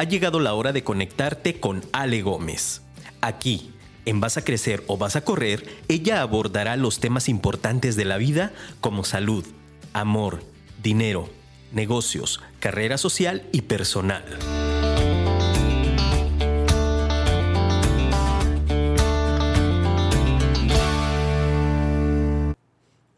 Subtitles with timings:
[0.00, 2.80] ha llegado la hora de conectarte con Ale Gómez.
[3.20, 3.74] Aquí,
[4.06, 8.16] en Vas a Crecer o Vas a Correr, ella abordará los temas importantes de la
[8.16, 8.50] vida
[8.80, 9.44] como salud,
[9.92, 10.42] amor,
[10.82, 11.28] dinero,
[11.72, 14.24] negocios, carrera social y personal.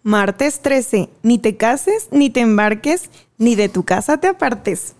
[0.02, 1.10] Martes 13.
[1.22, 3.08] Ni te cases, ni te embarques,
[3.38, 4.96] ni de tu casa te apartes.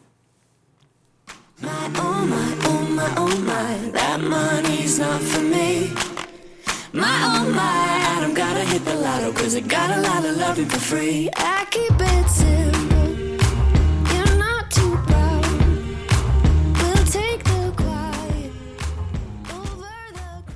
[1.63, 5.93] My, oh my, oh my, oh my, that money's not for me.
[6.93, 10.69] My, oh my, don't gotta hit the lotto, cause I got a lot of loving
[10.69, 11.31] for free.
[11.37, 12.92] I keep it simple.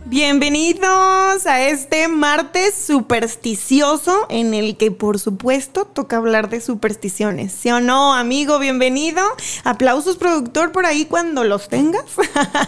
[0.09, 7.52] Bienvenidos a este martes supersticioso en el que por supuesto toca hablar de supersticiones.
[7.52, 8.60] ¿Sí o no, amigo?
[8.60, 9.21] Bienvenido.
[9.65, 12.04] Aplausos productor por ahí cuando los tengas.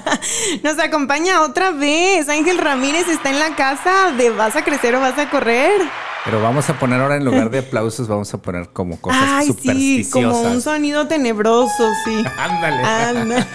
[0.64, 2.28] Nos acompaña otra vez.
[2.28, 5.80] Ángel Ramírez está en la casa de vas a crecer o vas a correr.
[6.25, 9.47] Pero vamos a poner ahora en lugar de aplausos, vamos a poner como cosas Ay,
[9.47, 10.06] supersticiosas.
[10.06, 12.25] Sí, como un sonido tenebroso, sí.
[12.36, 12.83] Ándale.
[12.83, 13.47] Ándale.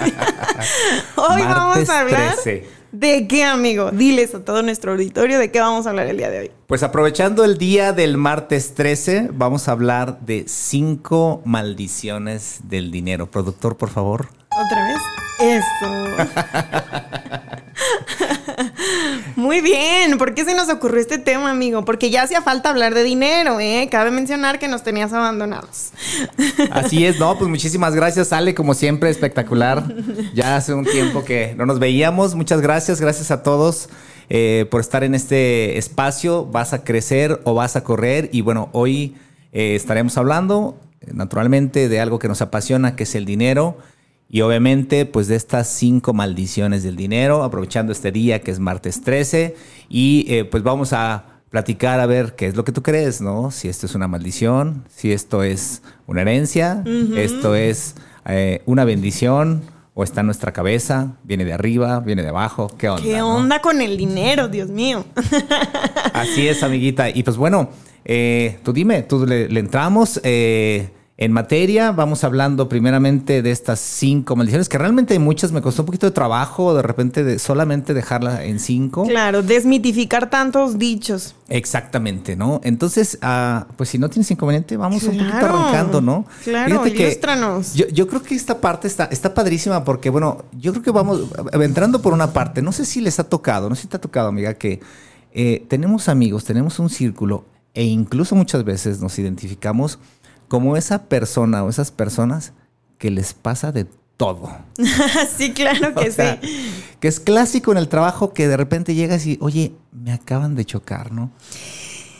[1.18, 2.36] Hoy vamos a hablar
[2.94, 3.90] ¿De qué, amigo?
[3.90, 6.52] Diles a todo nuestro auditorio de qué vamos a hablar el día de hoy.
[6.68, 13.32] Pues aprovechando el día del martes 13, vamos a hablar de cinco maldiciones del dinero.
[13.32, 14.28] Productor, por favor.
[14.52, 15.02] ¿Otra vez?
[15.40, 15.90] Eso.
[19.36, 21.86] Muy bien, ¿por qué se nos ocurrió este tema, amigo?
[21.86, 23.88] Porque ya hacía falta hablar de dinero, ¿eh?
[23.92, 25.92] Cabe mencionar que nos tenías abandonados.
[26.72, 29.84] Así es, no, pues muchísimas gracias, Ale, como siempre, espectacular.
[30.34, 32.36] Ya hace un tiempo que no nos veíamos.
[32.36, 33.90] Muchas gracias, gracias a todos.
[34.30, 36.46] Eh, por estar en este espacio.
[36.46, 38.30] Vas a crecer o vas a correr.
[38.32, 39.16] Y bueno, hoy
[39.52, 40.78] eh, estaremos hablando
[41.12, 43.78] naturalmente de algo que nos apasiona, que es el dinero.
[44.34, 49.02] Y obviamente, pues de estas cinco maldiciones del dinero, aprovechando este día que es martes
[49.02, 49.56] 13,
[49.90, 53.52] y eh, pues vamos a platicar a ver qué es lo que tú crees, ¿no?
[53.52, 56.84] Si esto es una maldición, si esto es una herencia,
[57.16, 57.94] esto es
[58.26, 59.62] eh, una bendición,
[59.94, 63.04] o está en nuestra cabeza, viene de arriba, viene de abajo, ¿qué onda?
[63.04, 65.06] ¿Qué onda con el dinero, Dios mío?
[66.16, 67.08] Así es, amiguita.
[67.08, 67.70] Y pues bueno,
[68.04, 70.20] eh, tú dime, tú le, le entramos.
[70.24, 71.92] Eh, en materia.
[71.92, 76.08] Vamos hablando primeramente de estas cinco maldiciones, que realmente hay muchas, me costó un poquito
[76.08, 79.06] de trabajo de repente de solamente dejarla en cinco.
[79.06, 81.36] Claro, desmitificar tantos dichos.
[81.50, 82.62] Exactamente, ¿no?
[82.64, 86.26] Entonces, ah, pues si no tienes inconveniente, vamos un poquito arrancando, ¿no?
[86.44, 87.76] Claro, ilústranos.
[87.76, 91.28] Yo, yo, creo que esta parte está, está padrísima porque, bueno, yo creo que vamos
[91.54, 92.62] entrando por una parte.
[92.62, 94.80] No sé si les ha tocado, no sé si te ha tocado, amiga, que
[95.32, 100.00] eh, tenemos amigos, tenemos un círculo e incluso muchas veces nos identificamos
[100.54, 102.54] como esa persona o esas personas
[103.00, 103.88] que les pasa de
[104.18, 104.56] todo.
[105.36, 106.22] sí, claro que sí.
[107.00, 110.64] Que es clásico en el trabajo que de repente llegas y, oye, me acaban de
[110.64, 111.32] chocar, ¿no?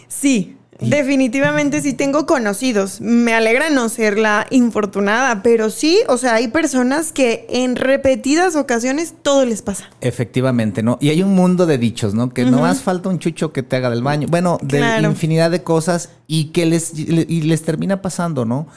[0.08, 3.02] Sí, Definitivamente sí tengo conocidos.
[3.02, 8.56] Me alegra no ser la infortunada, pero sí, o sea, hay personas que en repetidas
[8.56, 9.90] ocasiones todo les pasa.
[10.02, 10.98] Efectivamente, ¿no?
[11.02, 12.34] Y hay un mundo de dichos, ¿no?
[12.34, 14.28] Que no más falta un chucho que te haga del baño.
[14.30, 18.68] Bueno, de infinidad de cosas y que les, y les termina pasando, ¿no?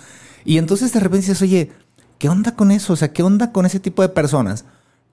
[0.44, 1.72] Y entonces de repente dices, oye,
[2.18, 2.92] ¿qué onda con eso?
[2.92, 4.64] O sea, ¿qué onda con ese tipo de personas?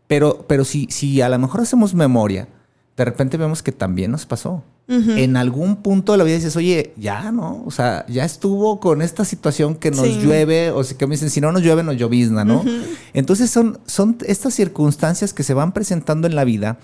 [0.07, 2.47] Pero, pero si, si a lo mejor hacemos memoria,
[2.95, 4.63] de repente vemos que también nos pasó.
[4.85, 9.01] En algún punto de la vida dices, oye, ya no, o sea, ya estuvo con
[9.01, 11.95] esta situación que nos llueve, o sea, que me dicen, si no nos llueve, nos
[11.95, 12.65] llovizna, ¿no?
[13.13, 16.79] Entonces son, son estas circunstancias que se van presentando en la vida.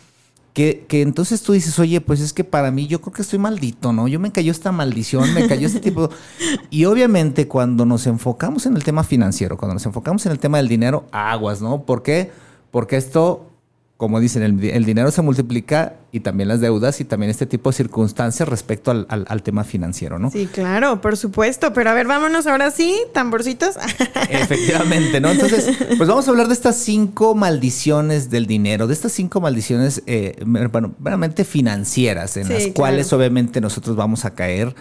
[0.53, 3.37] Que, que, entonces tú dices, oye, pues es que para mí yo creo que estoy
[3.37, 4.07] maldito, ¿no?
[4.07, 6.09] Yo me cayó esta maldición, me cayó este tipo.
[6.71, 10.57] Y obviamente cuando nos enfocamos en el tema financiero, cuando nos enfocamos en el tema
[10.57, 11.83] del dinero, aguas, ¿no?
[11.83, 12.31] ¿Por qué?
[12.71, 13.48] Porque esto
[13.99, 17.75] como dicen, el, dinero se multiplica y también las deudas y también este tipo de
[17.75, 20.31] circunstancias respecto al, tema financiero, ¿no?
[20.31, 21.73] Sí, claro, por supuesto.
[21.73, 23.75] Pero a ver, vámonos ahora sí, tamborcitos.
[24.29, 25.31] Efectivamente, ¿no?
[25.31, 30.01] Entonces, pues vamos a hablar de estas cinco maldiciones del dinero, de estas cinco maldiciones,
[30.05, 34.75] eh, bueno, realmente financieras, en las cuales obviamente nosotros vamos a caer.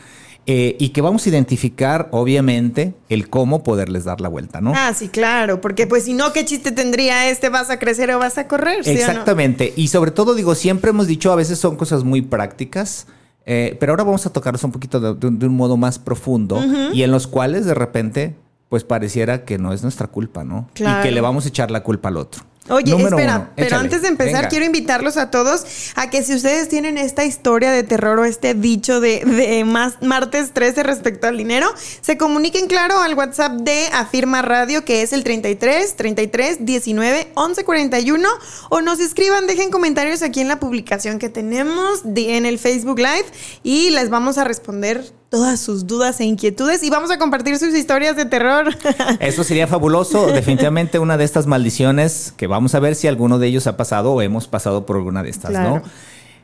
[0.51, 4.73] Eh, y que vamos a identificar, obviamente, el cómo poderles dar la vuelta, ¿no?
[4.75, 8.19] Ah, sí, claro, porque pues si no, ¿qué chiste tendría este vas a crecer o
[8.19, 8.81] vas a correr?
[8.89, 13.07] Exactamente, y sobre todo digo, siempre hemos dicho, a veces son cosas muy prácticas,
[13.45, 16.59] eh, pero ahora vamos a tocarlos un poquito de, un, modo más profundo
[16.95, 18.35] y en los cuales de repente,
[18.71, 20.71] pues pareciera que no es nuestra culpa, ¿no?
[20.77, 22.48] Y que le vamos a echar la culpa al otro.
[22.69, 26.99] Oye, espera, pero antes de empezar quiero invitarlos a todos a que si ustedes tienen
[26.99, 31.67] esta historia de terror o este dicho de, de martes 13 respecto al dinero,
[32.01, 37.65] se comuniquen claro al WhatsApp de Afirma Radio que es el 33 33 19 11
[37.65, 38.29] 41
[38.71, 43.27] o nos escriban, dejen comentarios aquí en la publicación que tenemos en el Facebook Live
[43.63, 47.75] y les vamos a responder todas sus dudas e inquietudes y vamos a compartir sus
[47.75, 48.75] historias de terror.
[49.21, 50.27] Eso sería fabuloso.
[50.29, 54.13] Definitivamente una de estas maldiciones que vamos a ver si alguno de ellos ha pasado
[54.13, 55.83] o hemos pasado por alguna de estas, ¿no?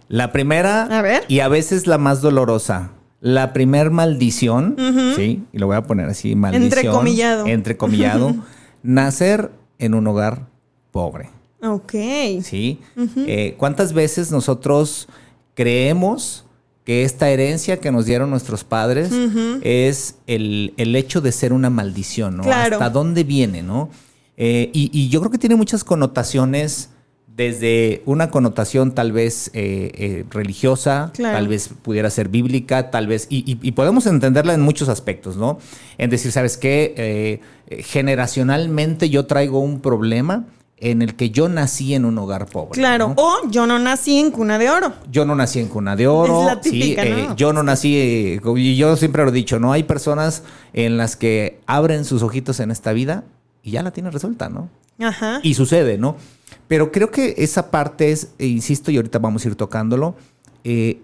[0.08, 2.90] La primera y a veces la más dolorosa.
[3.20, 4.76] La primer maldición,
[5.16, 5.44] ¿sí?
[5.50, 6.64] Y lo voy a poner así, maldición.
[6.64, 7.46] Entrecomillado.
[7.46, 8.34] Entrecomillado.
[8.82, 10.46] nacer en un hogar
[10.92, 11.30] pobre.
[11.62, 11.92] Ok.
[12.42, 12.80] ¿Sí?
[13.26, 15.08] Eh, ¿Cuántas veces nosotros
[15.54, 16.43] creemos
[16.84, 19.10] que esta herencia que nos dieron nuestros padres
[19.62, 22.44] es el, hecho de ser una maldición, ¿no?
[22.44, 23.90] Hasta dónde viene, ¿no?
[24.36, 26.90] Eh, y, yo creo que tiene muchas connotaciones,
[27.26, 33.26] desde una connotación tal vez eh, eh, religiosa, tal vez pudiera ser bíblica, tal vez,
[33.30, 35.58] y, y, podemos entenderla en muchos aspectos, ¿no?
[35.96, 37.40] En decir, ¿sabes qué?
[37.80, 40.44] generacionalmente yo traigo un problema
[40.78, 42.78] en el que yo nací en un hogar pobre.
[42.78, 44.92] Claro, o yo no nací en cuna de oro.
[45.10, 46.40] Yo no nací en cuna de oro.
[46.40, 49.60] Es la típica, sí, eh, yo no nací, eh, y yo siempre lo he dicho,
[49.60, 49.72] ¿no?
[49.72, 50.42] Hay personas
[50.72, 53.24] en las que abren sus ojitos en esta vida
[53.62, 54.68] y ya la tienen resuelta, ¿no?
[54.98, 55.40] Ajá.
[55.42, 56.16] Y sucede, ¿no?
[56.68, 60.16] Pero creo que esa parte es, e insisto, y ahorita vamos a ir tocándolo,
[60.64, 61.00] eh,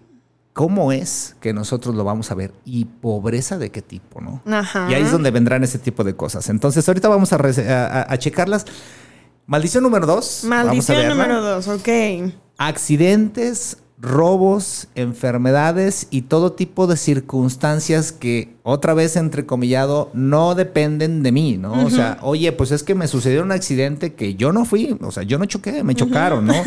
[0.52, 2.52] ¿cómo es que nosotros lo vamos a ver?
[2.64, 4.42] Y pobreza de qué tipo, ¿no?
[4.52, 4.88] Ajá.
[4.90, 6.48] Y ahí es donde vendrán ese tipo de cosas.
[6.48, 8.66] Entonces, ahorita vamos a checarlas.
[9.50, 10.44] Maldición número dos.
[10.44, 11.88] Maldición número dos, ok.
[12.56, 21.32] Accidentes, robos, enfermedades y todo tipo de circunstancias que, otra vez entrecomillado, no dependen de
[21.32, 21.84] mí, ¿no?
[21.84, 25.10] O sea, oye, pues es que me sucedió un accidente que yo no fui, o
[25.10, 26.54] sea, yo no choqué, me chocaron, ¿no?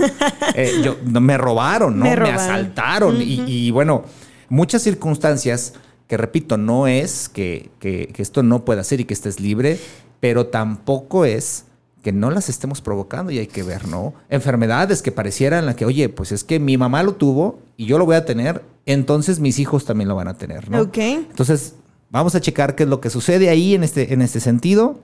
[0.55, 2.03] Eh, yo, me robaron, ¿no?
[2.03, 4.03] Me, asaltaron y, bueno,
[4.49, 5.73] muchas circunstancias
[6.05, 9.79] que, repito, no es que, que esto no pueda ser y que estés libre,
[10.19, 11.63] pero tampoco es
[12.03, 14.13] que no las estemos provocando y hay que ver, ¿no?
[14.29, 17.97] Enfermedades que parecieran la que, oye, pues es que mi mamá lo tuvo y yo
[17.97, 20.81] lo voy a tener, entonces mis hijos también lo van a tener, ¿no?
[20.81, 20.97] Ok.
[20.97, 21.75] Entonces,
[22.11, 24.99] vamos a checar qué es lo que sucede ahí en este, en este sentido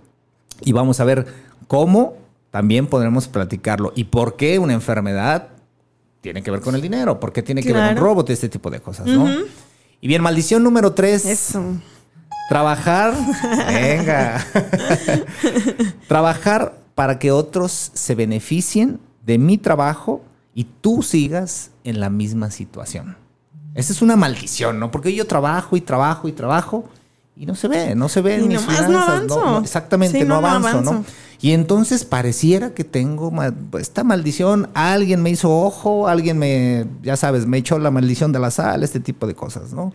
[0.61, 1.25] y vamos a ver
[1.67, 2.17] cómo
[2.51, 5.47] también podremos platicarlo y por qué una enfermedad
[6.19, 8.69] tiene que ver con el dinero, por qué tiene que ver un robot, este tipo
[8.69, 9.25] de cosas, ¿no?
[10.01, 11.25] Y bien, maldición número tres.
[11.25, 11.63] Eso.
[12.49, 13.13] Trabajar,
[13.67, 14.45] venga.
[16.07, 20.21] Trabajar para que otros se beneficien de mi trabajo
[20.53, 23.15] y tú sigas en la misma situación.
[23.73, 24.91] Esa es una maldición, ¿no?
[24.91, 26.83] Porque yo trabajo y trabajo y trabajo
[27.37, 29.27] y no se ve, no se ve en mis finanzas.
[29.27, 31.05] No exactamente, no, avanzo, ¿no?
[31.39, 33.31] Y entonces pareciera que tengo
[33.79, 38.39] esta maldición, alguien me hizo ojo, alguien me, ya sabes, me echó la maldición de
[38.39, 39.93] la sal, este tipo de cosas, ¿no?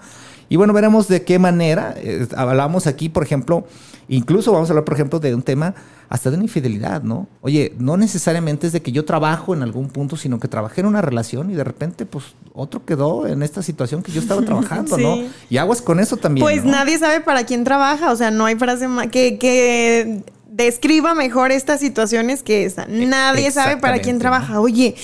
[0.49, 1.95] Y bueno, veremos de qué manera.
[1.99, 3.67] Eh, hablamos aquí, por ejemplo,
[4.09, 5.75] incluso vamos a hablar, por ejemplo, de un tema
[6.09, 7.29] hasta de una infidelidad, ¿no?
[7.41, 10.87] Oye, no necesariamente es de que yo trabajo en algún punto, sino que trabajé en
[10.87, 14.99] una relación y de repente, pues, otro quedó en esta situación que yo estaba trabajando,
[14.99, 15.19] ¿no?
[15.51, 16.45] Y aguas con eso también.
[16.45, 20.23] Pues nadie sabe para quién trabaja, o sea, no hay frase que, que
[20.55, 22.87] describa mejor estas situaciones que esa.
[22.89, 24.61] Nadie sabe para quién trabaja.
[24.61, 24.95] Oye,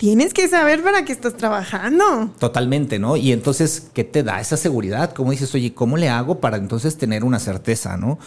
[0.00, 2.30] tienes que saber para qué estás trabajando.
[2.38, 3.18] Totalmente, ¿no?
[3.18, 5.12] Y entonces, ¿qué te da esa seguridad?
[5.12, 8.18] ¿Cómo dices, oye, ¿cómo le hago para entonces tener una certeza, ¿no?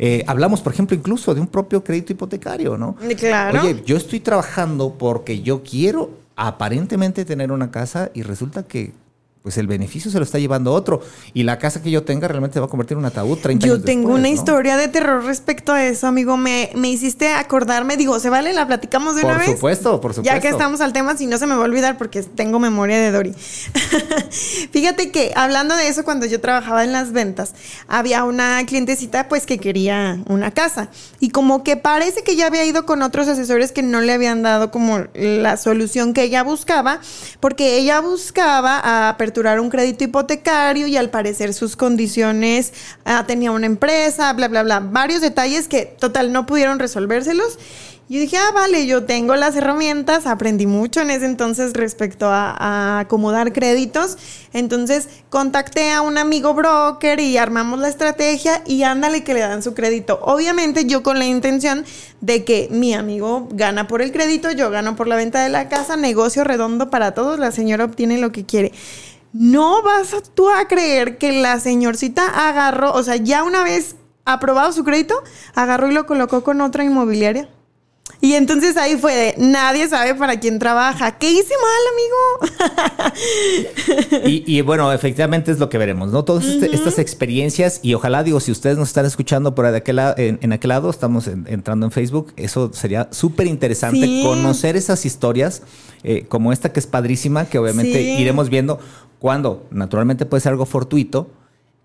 [0.00, 2.96] Eh, hablamos, por ejemplo, incluso de un propio crédito hipotecario, ¿no?
[3.16, 3.60] Claro.
[3.60, 8.92] Oye, yo estoy trabajando porque yo quiero aparentemente tener una casa y resulta que
[9.42, 11.00] pues el beneficio se lo está llevando otro.
[11.32, 13.66] Y la casa que yo tenga realmente se va a convertir en un ataúd 30
[13.66, 16.36] yo tengo una historia de terror respecto a eso, amigo.
[16.36, 18.52] Me, me hiciste acordarme, digo, ¿se vale?
[18.52, 19.46] ¿La platicamos de una vez?
[19.46, 20.34] Por supuesto, por supuesto.
[20.34, 22.98] Ya que estamos al tema, si no se me va a olvidar porque tengo memoria
[22.98, 23.34] de Dori.
[24.72, 27.54] Fíjate que hablando de eso, cuando yo trabajaba en las ventas,
[27.88, 30.90] había una clientecita pues que quería una casa.
[31.18, 34.42] Y como que parece que ya había ido con otros asesores que no le habían
[34.42, 37.00] dado como la solución que ella buscaba,
[37.40, 39.16] porque ella buscaba a
[39.60, 42.72] un crédito hipotecario y al parecer sus condiciones,
[43.04, 44.80] ah, tenía una empresa, bla, bla, bla.
[44.80, 47.58] Varios detalles que total no pudieron resolvérselos.
[48.10, 52.98] Yo dije, ah, vale, yo tengo las herramientas, aprendí mucho en ese entonces respecto a,
[52.98, 54.18] acomodar créditos.
[54.52, 59.62] Entonces contacté a un amigo broker y armamos la estrategia y ándale que le dan
[59.62, 60.18] su crédito.
[60.24, 61.84] Obviamente yo con la intención
[62.20, 65.68] de que mi amigo gana por el crédito, yo gano por la venta de la
[65.68, 68.72] casa, negocio redondo para todos, la señora obtiene lo que quiere.
[69.32, 74.72] No vas tú a creer que la señorcita agarró, o sea, ya una vez aprobado
[74.72, 75.22] su crédito,
[75.54, 77.48] agarró y lo colocó con otra inmobiliaria.
[78.22, 81.16] Y entonces ahí fue de, nadie sabe para quién trabaja.
[81.18, 82.50] ¿Qué hice mal,
[83.02, 84.44] amigo?
[84.46, 86.22] y, bueno, efectivamente es lo que veremos, ¿no?
[86.24, 90.38] Todas este, estas experiencias y ojalá, digo, si ustedes nos están escuchando por aquel, en,
[90.42, 95.62] en aquel lado, estamos entrando en Facebook, eso sería súper interesante conocer esas historias
[96.02, 98.80] eh, como esta que es padrísima, que obviamente iremos viendo
[99.18, 101.30] cuando naturalmente puede ser algo fortuito,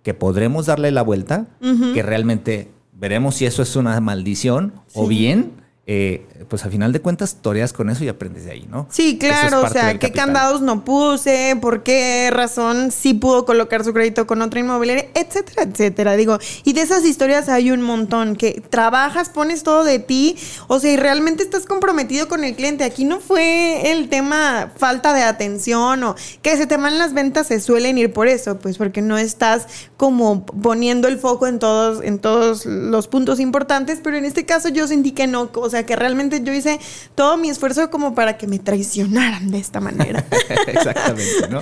[0.03, 1.47] que podremos darle la vuelta,
[1.93, 6.99] que realmente veremos si eso es una maldición o bien eh, pues a final de
[6.99, 8.87] cuentas toreas con eso y aprendes de ahí, ¿no?
[8.89, 13.93] Sí, claro, o sea, qué candados no puse, por qué razón sí pudo colocar su
[13.93, 16.15] crédito con otra inmobiliaria, etcétera, etcétera.
[16.15, 20.37] Digo, y de esas historias hay un montón, que trabajas, pones todo de ti,
[20.67, 22.83] o sea, y realmente estás comprometido con el cliente.
[22.83, 27.47] Aquí no fue el tema falta de atención o que ese tema en las ventas
[27.47, 32.03] se suelen ir por eso, pues porque no estás como poniendo el foco en todos,
[32.03, 35.74] en todos los puntos importantes, pero en este caso yo sentí que no, o sea,
[35.83, 36.79] que realmente yo hice
[37.15, 40.25] todo mi esfuerzo como para que me traicionaran de esta manera.
[40.67, 41.61] Exactamente, ¿no?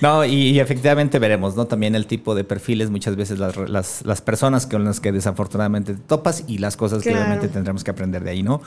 [0.00, 1.66] No, y, efectivamente veremos, ¿no?
[1.66, 6.44] También el tipo de perfiles, muchas veces las, las, personas con las que desafortunadamente topas
[6.46, 8.60] y las cosas que obviamente tendremos que aprender de ahí, ¿no?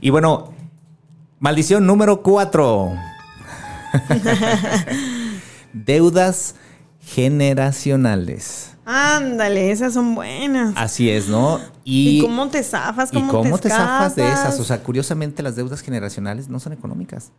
[0.00, 0.52] Y bueno,
[1.38, 2.92] maldición número cuatro.
[5.72, 6.54] Deudas
[7.00, 8.76] generacionales.
[8.90, 10.72] Ándale, esas son buenas.
[10.74, 11.60] Así es, ¿no?
[11.84, 13.10] Y, cómo te zafas?
[13.10, 14.58] ¿Cómo, ¿Y cómo te, zafas de esas?
[14.58, 17.30] O sea, curiosamente las deudas generacionales no son económicas.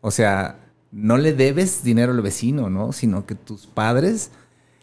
[0.00, 0.56] O sea,
[0.90, 2.92] no le debes dinero al vecino, ¿no?
[2.92, 4.30] Sino que tus padres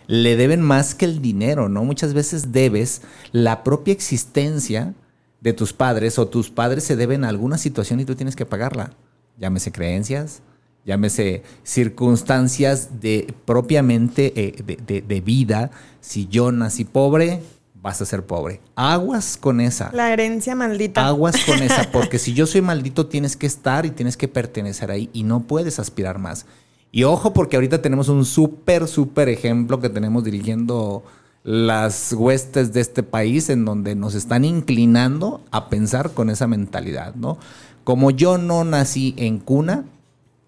[0.05, 1.83] le deben más que el dinero, ¿no?
[1.83, 3.01] Muchas veces debes
[3.31, 4.93] la propia existencia
[5.41, 8.45] de tus padres o tus padres se deben a alguna situación y tú tienes que
[8.45, 8.91] pagarla.
[9.39, 10.43] Llámese creencias,
[10.85, 15.71] llámese circunstancias de propiamente eh, de, vida.
[16.01, 17.41] Si yo nací pobre,
[17.81, 18.61] vas a ser pobre.
[18.75, 19.91] Aguas con esa.
[19.93, 21.05] La herencia maldita.
[21.05, 24.91] Aguas con esa, porque si yo soy maldito, tienes que estar y tienes que pertenecer
[24.91, 26.45] ahí y no puedes aspirar más.
[26.91, 31.03] Y ojo, porque ahorita tenemos un súper, súper ejemplo que tenemos dirigiendo
[31.43, 37.15] las huestes de este país en donde nos están inclinando a pensar con esa mentalidad,
[37.15, 37.37] ¿no?
[37.83, 39.85] Como yo no nací en cuna,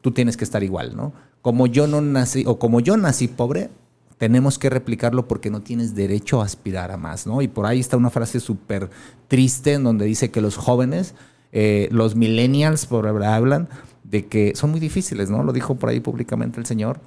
[0.01, 1.13] tú tienes que estar igual, ¿no?
[1.41, 3.69] Como yo no nací, o como yo nací pobre,
[4.17, 7.41] tenemos que replicarlo porque no tienes derecho a aspirar a más, ¿no?
[7.41, 8.89] Y por ahí está una frase súper
[9.27, 11.15] triste en donde dice que los jóvenes,
[11.51, 13.67] eh, los millennials, por hablan
[14.03, 15.43] de que son muy difíciles, ¿no?
[15.43, 16.99] Lo dijo por ahí públicamente el señor,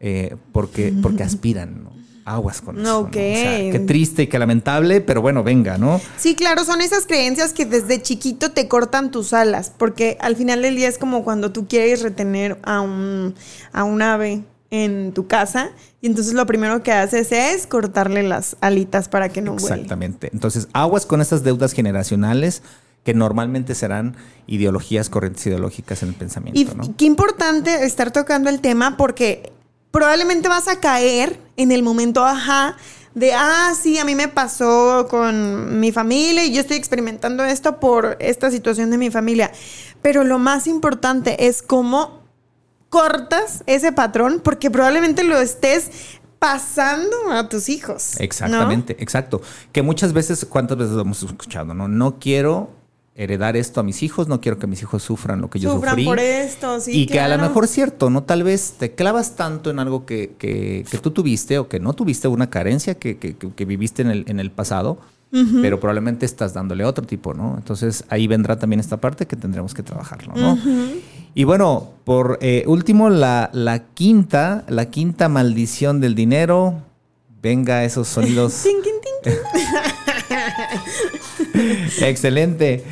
[0.00, 2.01] eh, porque, porque aspiran, ¿no?
[2.24, 3.08] Aguas con eso.
[3.10, 6.00] qué triste y qué lamentable, pero bueno, venga, ¿no?
[6.16, 10.62] Sí, claro, son esas creencias que desde chiquito te cortan tus alas, porque al final
[10.62, 13.34] del día es como cuando tú quieres retener a un,
[13.72, 18.56] a un ave en tu casa y entonces lo primero que haces es cortarle las
[18.60, 19.74] alitas para que no vuele.
[19.74, 20.30] Exactamente.
[20.32, 22.62] Entonces, aguas con esas deudas generacionales
[23.04, 26.60] que normalmente serán ideologías, corrientes ideológicas en el pensamiento.
[26.60, 29.52] Y qué importante estar tocando el tema porque
[29.92, 32.76] probablemente vas a caer en el momento, ajá,
[33.14, 37.78] de, ah, sí, a mí me pasó con mi familia y yo estoy experimentando esto
[37.78, 39.52] por esta situación de mi familia.
[40.00, 42.22] Pero lo más importante es cómo
[42.88, 45.90] cortas ese patrón porque probablemente lo estés
[46.38, 48.18] pasando a tus hijos.
[48.18, 49.42] Exactamente, exacto.
[49.72, 51.74] Que muchas veces, ¿cuántas veces lo hemos escuchado?
[51.74, 52.70] No, no quiero
[53.14, 55.92] heredar esto a mis hijos, no quiero que mis hijos sufran lo que yo sufran
[55.92, 56.04] sufrí.
[56.04, 57.02] por esto, sí.
[57.02, 58.22] Y que a lo mejor es cierto, ¿no?
[58.22, 62.28] Tal vez te clavas tanto en algo que, que, tú tuviste o que no tuviste
[62.28, 64.98] una carencia que, que viviste en el, en el pasado,
[65.62, 67.54] pero probablemente estás dándole otro tipo, ¿no?
[67.56, 70.58] Entonces ahí vendrá también esta parte que tendremos que trabajarlo, ¿no?
[71.34, 76.82] Y bueno, por eh, último, la, la quinta, la quinta maldición del dinero.
[77.40, 78.64] Venga esos sonidos.
[82.00, 82.84] Excelente.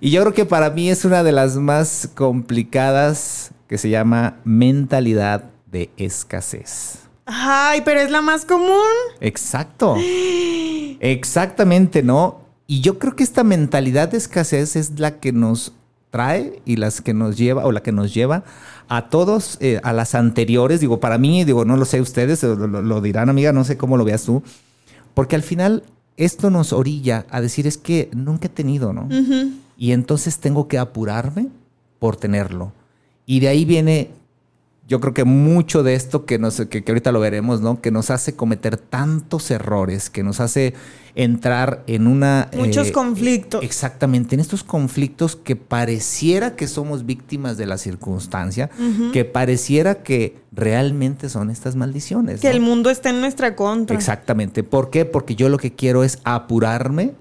[0.00, 4.36] Y yo creo que para mí es una de las más complicadas que se llama
[4.44, 7.00] mentalidad de escasez.
[7.26, 8.78] Ay, pero es la más común.
[9.20, 9.96] Exacto.
[11.00, 12.40] Exactamente, ¿no?
[12.66, 15.72] Y yo creo que esta mentalidad de escasez es la que nos
[16.10, 18.44] trae y las que nos lleva o la que nos lleva
[18.88, 20.80] a todos, eh, a las anteriores.
[20.80, 23.96] Digo, para mí, digo, no lo sé ustedes, lo, lo, dirán, amiga, no sé cómo
[23.96, 24.42] lo veas tú.
[25.14, 25.82] Porque al final
[26.18, 29.08] esto nos orilla a decir es que nunca he tenido, ¿no?
[29.78, 31.46] Y entonces tengo que apurarme
[32.00, 32.72] por tenerlo.
[33.24, 34.10] Y de ahí viene,
[34.88, 37.82] yo creo que mucho de esto que, nos, que, que ahorita lo veremos, ¿no?
[37.82, 40.72] Que nos hace cometer tantos errores, que nos hace
[41.14, 42.48] entrar en una...
[42.56, 43.62] Muchos eh, conflictos.
[43.62, 48.70] Exactamente, en estos conflictos que pareciera que somos víctimas de la circunstancia,
[49.12, 52.40] que pareciera que realmente son estas maldiciones.
[52.40, 53.94] Que el mundo está en nuestra contra.
[53.94, 54.62] Exactamente.
[54.62, 55.04] ¿Por qué?
[55.04, 57.12] Porque yo lo que quiero es apurarme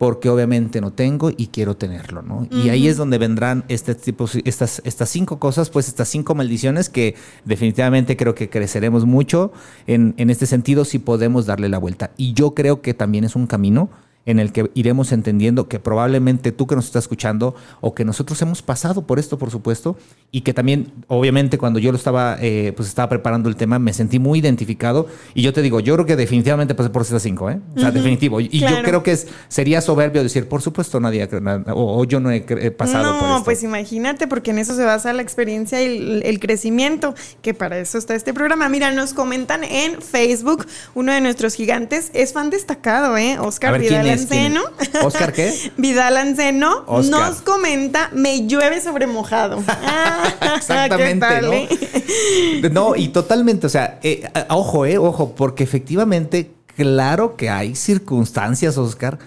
[0.00, 2.48] porque obviamente no tengo y quiero tenerlo, ¿no?
[2.50, 6.88] Y ahí es donde vendrán este tipo, estas, estas cinco cosas, pues estas cinco maldiciones
[6.88, 9.52] que definitivamente creo que creceremos mucho
[9.86, 12.12] en, en este sentido si podemos darle la vuelta.
[12.16, 13.90] Y yo creo que también es un camino
[14.30, 18.40] en el que iremos entendiendo que probablemente tú que nos estás escuchando o que nosotros
[18.42, 19.96] hemos pasado por esto, por supuesto,
[20.30, 23.92] y que también, obviamente, cuando yo lo estaba, eh, pues estaba preparando el tema, me
[23.92, 25.08] sentí muy identificado.
[25.34, 27.60] Y yo te digo, yo creo que definitivamente pasé por estas cinco, ¿eh?
[27.76, 28.40] O sea, definitivo.
[28.40, 31.28] Y yo creo que es, sería soberbio decir, por supuesto, nadie,
[31.74, 33.38] o, yo no he, pasado por esto.
[33.38, 37.78] No, pues imagínate, porque en eso se basa la experiencia y el, crecimiento, que para
[37.78, 38.68] eso está este programa.
[38.68, 43.38] Mira, nos comentan en Facebook, uno de nuestros gigantes es fan destacado, ¿eh?
[43.38, 44.62] Oscar Vidal Anceno.
[45.02, 45.72] ¿Oscar qué?
[45.76, 49.62] Vidal Anceno nos comenta, me llueve sobre mojado.
[50.56, 52.68] Exactamente, ¿no?
[52.70, 58.78] No, y totalmente, o sea, eh, ojo, eh, ojo, porque efectivamente, claro que hay circunstancias,
[58.78, 59.18] Oscar,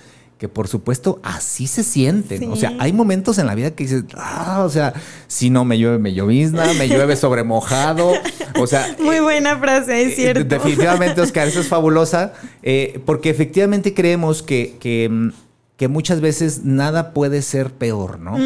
[0.44, 2.52] que por supuesto así se sienten.
[2.52, 4.92] O sea, hay momentos en la vida que dices, ah, o sea,
[5.28, 8.12] si no me llueve, me llovizna, me llueve sobre mojado.
[8.60, 8.94] O sea.
[9.02, 10.44] Muy buena frase, es eh, cierto.
[10.44, 15.30] Definitivamente, Oscar, eso es fabulosa, eh, porque efectivamente creemos que, que mm,
[15.78, 18.38] que muchas veces nada puede ser peor, ¿no?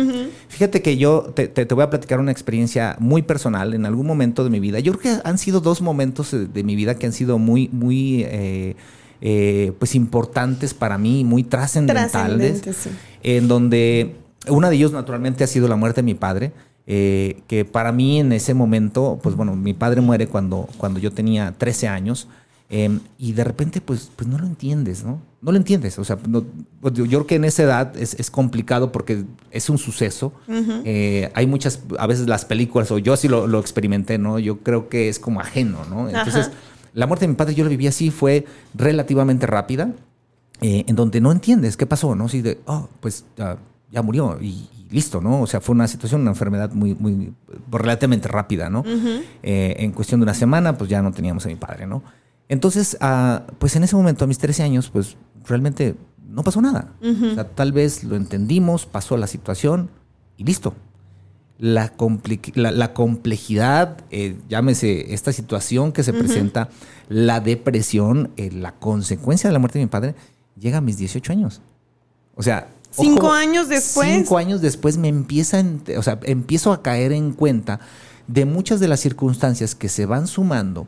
[0.49, 4.51] Fíjate que yo te, voy a platicar una experiencia muy personal en algún momento de
[4.51, 4.79] mi vida.
[4.79, 8.23] Yo creo que han sido dos momentos de mi vida que han sido muy, muy,
[8.23, 8.75] eh,
[9.21, 12.61] eh, pues importantes para mí, muy trascendentales,
[13.23, 14.15] en donde
[14.47, 16.51] una de ellos naturalmente ha sido la muerte de mi padre.
[16.89, 21.11] Eh, que para mí en ese momento, pues bueno, mi padre muere cuando, cuando yo
[21.11, 22.27] tenía 13 años.
[22.69, 25.21] Em, y de repente, pues, pues no lo entiendes, ¿no?
[25.41, 25.97] No lo entiendes.
[25.99, 30.33] O sea, pues, yo creo que en esa edad es, complicado porque es un suceso.
[30.83, 34.37] Eh, hay muchas, a veces las películas, o yo así lo, experimenté, ¿no?
[34.37, 36.09] Yo creo que es como ajeno, ¿no?
[36.09, 36.51] Entonces,
[36.97, 39.91] la muerte de mi padre yo la viví así, fue relativamente rápida,
[40.61, 42.25] eh, en donde no entiendes qué pasó, ¿no?
[42.25, 45.41] Así de, oh, pues ya murió y, listo, ¿no?
[45.41, 47.35] O sea, fue una situación, una enfermedad muy, muy,
[47.69, 48.83] relativamente rápida, ¿no?
[49.43, 52.01] Eh, en cuestión de una semana, pues ya no teníamos a mi padre, ¿no?
[52.49, 55.95] Entonces, ah, pues en ese momento, a mis 13 años, pues realmente
[56.27, 56.93] no pasó nada.
[56.99, 59.91] O sea, tal vez lo entendimos, pasó la situación
[60.35, 60.73] y listo.
[61.59, 61.91] La,
[62.53, 66.69] la, complejidad, eh, llámese esta situación que se presenta,
[67.09, 70.15] la depresión, eh, la consecuencia de la muerte de mi padre,
[70.59, 71.61] llega a mis 18 años.
[72.35, 72.69] O sea...
[72.91, 74.07] Cinco años después.
[74.07, 75.63] Cinco años después me empieza,
[75.97, 77.79] o sea, empiezo a caer en cuenta
[78.27, 80.87] de muchas de las circunstancias que se van sumando,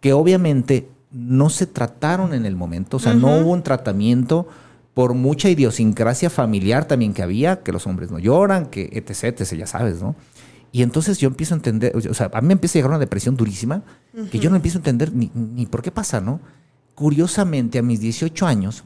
[0.00, 4.48] que obviamente no se trataron en el momento, o sea, no hubo un tratamiento
[4.94, 9.58] por mucha idiosincrasia familiar también que había, que los hombres no lloran, que etc, etc,
[9.58, 10.14] ya sabes, ¿no?
[10.70, 12.98] Y entonces yo empiezo a entender, o sea, a mí me empieza a llegar una
[12.98, 13.82] depresión durísima,
[14.30, 16.40] que yo no empiezo a entender ni, por qué pasa, ¿no?
[16.96, 18.82] Curiosamente, a mis 18 años,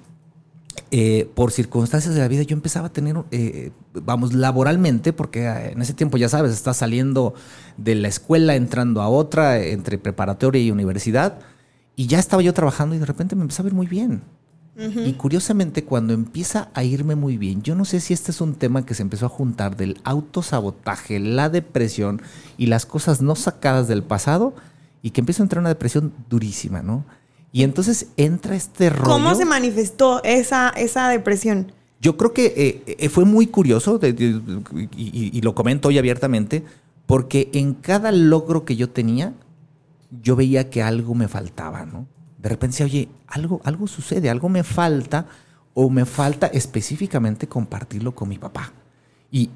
[0.91, 5.73] eh, por circunstancias de la vida, yo empezaba a tener, eh, vamos, laboralmente, porque eh,
[5.73, 7.35] en ese tiempo, ya sabes, estás saliendo
[7.79, 11.39] de la escuela, entrando a otra, entre preparatoria y universidad,
[11.97, 14.23] y ya estaba yo trabajando y de repente me empezó a ver muy bien.
[14.81, 18.55] Y curiosamente, cuando empieza a irme muy bien, yo no sé si este es un
[18.55, 22.23] tema que se empezó a juntar del autosabotaje, la depresión
[22.57, 24.55] y las cosas no sacadas del pasado,
[25.03, 27.05] y que empieza a entrar una depresión durísima, ¿no?
[27.51, 29.11] Y entonces entra este rollo.
[29.11, 31.73] ¿Cómo se manifestó esa, esa depresión?
[32.01, 36.63] Yo creo que eh, eh, fue muy curioso, y, y, lo comento hoy abiertamente,
[37.07, 39.35] porque en cada logro que yo tenía,
[40.23, 42.07] yo veía que algo me faltaba, ¿no?
[42.39, 45.27] De repente oye, algo, algo sucede, algo me falta
[45.75, 48.73] o me falta específicamente compartirlo con mi papá.
[49.31, 49.51] Y,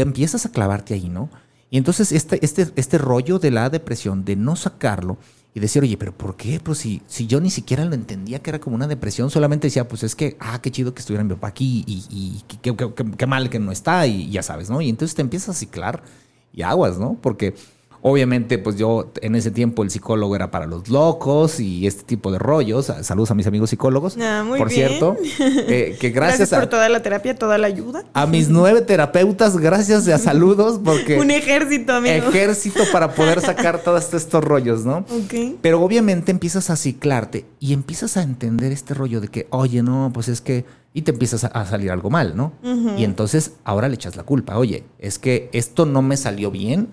[0.00, 1.30] empiezas a clavarte ahí, ¿no?
[1.70, 5.16] Y entonces este, este, este rollo de la depresión, de no sacarlo
[5.54, 6.60] y decir, oye, pero ¿por qué?
[6.60, 9.86] Pues si, si yo ni siquiera lo entendía que era como una depresión, solamente decía,
[9.86, 13.58] pues es que, ah, qué chido que estuviera mi papá aquí y, qué, mal que
[13.58, 14.80] no está y ya sabes, ¿no?
[14.80, 16.02] Y entonces te empiezas a ciclar
[16.52, 17.18] y aguas, ¿no?
[17.20, 17.54] Porque
[18.04, 22.32] Obviamente, pues yo en ese tiempo el psicólogo era para los locos y este tipo
[22.32, 22.92] de rollos.
[23.02, 24.16] Saludos a mis amigos psicólogos.
[24.20, 28.04] Ah, muy por cierto, eh, que gracias, gracias por toda la terapia, toda la ayuda.
[28.12, 32.28] A mis nueve terapeutas, gracias y a saludos porque un ejército, amigo.
[32.28, 34.98] Ejército para poder sacar todos estos rollos, ¿no?
[34.98, 35.58] Ok.
[35.60, 40.10] Pero obviamente empiezas a ciclarte y empiezas a entender este rollo de que, oye, no,
[40.12, 42.52] pues es que y te empiezas a salir algo mal, ¿no?
[42.98, 44.58] Y entonces ahora le echas la culpa.
[44.58, 46.88] Oye, es que esto no me salió bien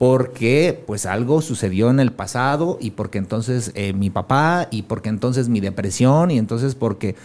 [0.00, 5.10] porque pues algo sucedió en el pasado y porque entonces eh, mi papá y porque
[5.10, 7.16] entonces mi depresión y entonces porque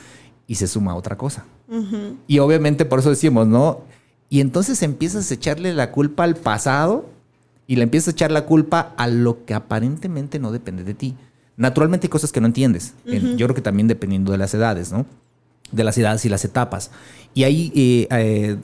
[0.46, 1.46] y se suma otra cosa.
[2.28, 3.80] Y obviamente por eso decimos, ¿no?
[4.28, 7.06] Y entonces empiezas a echarle la culpa al pasado
[7.66, 11.16] y le empiezas a echar la culpa a lo que aparentemente no depende de ti.
[11.56, 12.94] Naturalmente hay cosas que no entiendes.
[13.06, 15.06] Yo creo que también dependiendo de las edades, ¿no?
[15.72, 16.92] De las edades y las etapas.
[17.36, 18.58] Y ahí, eh, eh,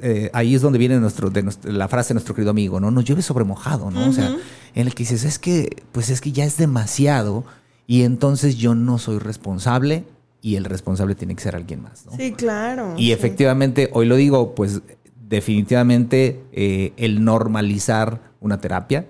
[0.00, 2.90] eh, ahí es donde viene nuestro, de la frase de nuestro querido amigo, ¿no?
[2.90, 4.06] Nos llueve sobre mojado, ¿no?
[4.06, 4.36] O sea,
[4.74, 7.44] en el que dices, es que, pues es que ya es demasiado
[7.86, 10.04] y entonces yo no soy responsable
[10.42, 12.12] y el responsable tiene que ser alguien más, ¿no?
[12.18, 12.94] Sí, claro.
[12.98, 14.82] Y efectivamente, hoy lo digo, pues
[15.26, 16.42] definitivamente
[16.98, 19.06] el normalizar una terapia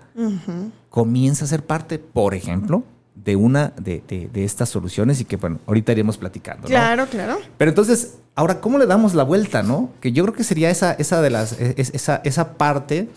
[0.91, 2.85] comienza a ser parte, por ejemplo,
[3.24, 6.68] de una de, estas soluciones y que, bueno, ahorita iremos platicando.
[6.68, 7.38] Claro, claro.
[7.57, 9.90] Pero entonces, ahora, ¿cómo le damos la vuelta, no?
[10.00, 13.09] Que yo creo que sería esa, esa de las, e, esa, esa parte,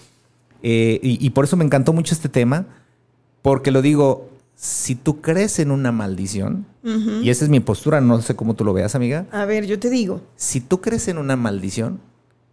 [0.64, 2.66] eh, y, por eso me encantó mucho este tema,
[3.42, 8.22] porque lo digo, si tú crees en una maldición, y esa es mi postura, no
[8.22, 9.26] sé cómo tú lo veas, amiga.
[9.32, 10.22] A ver, yo te digo.
[10.36, 12.00] Si tú crees en una maldición,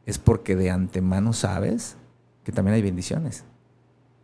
[0.05, 1.97] es porque de antemano sabes
[2.45, 3.45] que también hay bendiciones.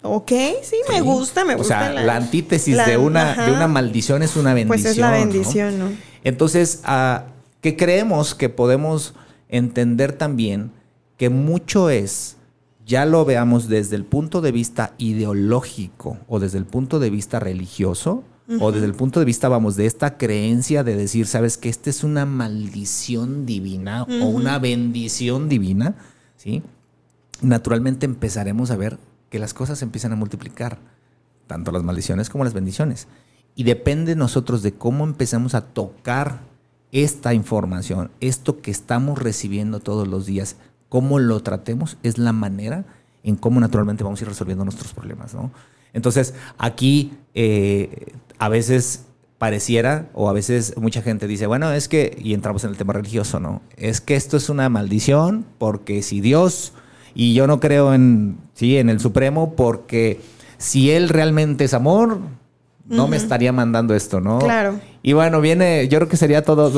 [0.05, 1.81] Ok, sí, me gusta, me gusta.
[1.81, 4.83] O sea, la, antítesis de, una, de una maldición es una bendición.
[4.83, 5.89] Pues es la bendición, ¿no?
[6.25, 7.23] Entonces, uh,
[7.63, 9.15] que creemos que podemos
[9.49, 10.73] entender también
[11.17, 12.37] que mucho es,
[12.85, 17.41] ya lo veamos desde el punto de vista ideológico o desde el punto de vista
[17.41, 18.25] religioso,
[18.61, 21.89] o desde el punto de vista, vamos, de esta creencia de decir, sabes que esta
[21.89, 25.95] es una maldición divina o una bendición divina,
[26.37, 26.63] ¿sí?
[27.41, 28.99] Naturalmente empezaremos a ver
[29.35, 30.79] que las cosas empiezan a multiplicar,
[31.49, 33.09] tanto las maldiciones como las bendiciones.
[33.57, 36.43] Y depende de nosotros de cómo empezamos a tocar
[36.93, 40.55] esta información, esto que estamos recibiendo todos los días,
[40.89, 42.85] cómo lo tratemos, es la manera
[43.25, 45.35] en cómo naturalmente vamos a ir resolviendo nuestros problemas.
[45.35, 45.51] ¿no?
[45.93, 49.07] Entonces, aquí eh, a veces
[49.39, 52.93] pareciera, o a veces mucha gente dice, bueno, es que, y entramos en el tema
[52.93, 53.63] religioso, ¿no?
[53.77, 56.73] Es que esto es una maldición, porque si Dios
[57.15, 60.21] y yo no creo en, sí, en el Supremo porque
[60.59, 62.19] si él realmente es amor,
[62.87, 64.39] no me estaría mandando esto, ¿no?
[64.41, 64.79] Claro.
[65.03, 66.73] Y bueno, viene, yo creo que sería todo,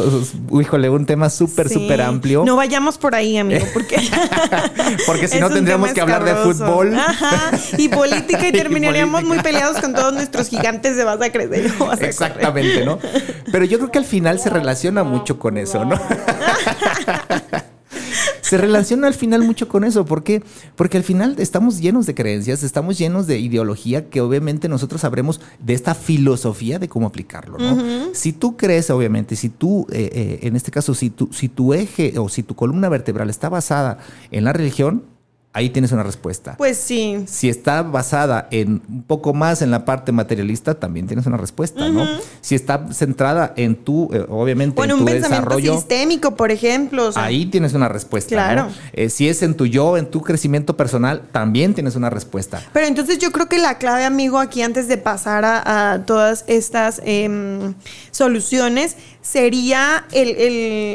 [0.60, 2.44] híjole, un tema súper, súper amplio.
[2.44, 3.96] No vayamos por ahí, amigo, porque...
[5.06, 6.94] porque si no tendríamos que hablar de fútbol.
[6.94, 11.72] Ajá, y política y terminaríamos muy peleados con todos nuestros gigantes de vas a crecer.
[12.00, 12.98] Exactamente, ¿no?
[13.50, 15.98] Pero yo creo que al final se relaciona mucho con eso, ¿no?
[18.46, 20.04] Se relaciona al final mucho con eso.
[20.04, 20.42] ¿Por qué?
[20.76, 25.40] Porque al final estamos llenos de creencias, estamos llenos de ideología que obviamente nosotros sabremos
[25.58, 27.58] de esta filosofía de cómo aplicarlo.
[27.58, 28.14] ¿no?
[28.14, 31.74] Si tú crees, obviamente, si tú, eh, eh, en este caso, si tu, si tu
[31.74, 33.98] eje o si tu columna vertebral está basada
[34.30, 35.02] en la religión,
[35.56, 36.54] ahí tienes una respuesta.
[36.58, 37.24] Pues sí.
[37.26, 41.88] Si está basada en un poco más en la parte materialista, también tienes una respuesta,
[41.88, 42.06] ¿no?
[42.42, 47.10] Si está centrada en tu, eh, obviamente, en, tu un desarrollo sistémico, por ejemplo.
[47.14, 48.28] ahí tienes una respuesta.
[48.28, 48.68] Claro.
[48.92, 52.62] Eh, si es en tu yo, en tu crecimiento personal, también tienes una respuesta.
[52.74, 57.00] Pero entonces yo creo que la clave, amigo, aquí antes de pasar a, todas estas
[57.02, 57.72] em,
[58.10, 58.96] soluciones,
[59.30, 60.06] sería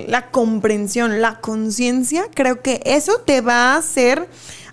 [0.07, 2.25] la comprensión, la conciencia.
[2.33, 4.27] Creo que eso te va a hacer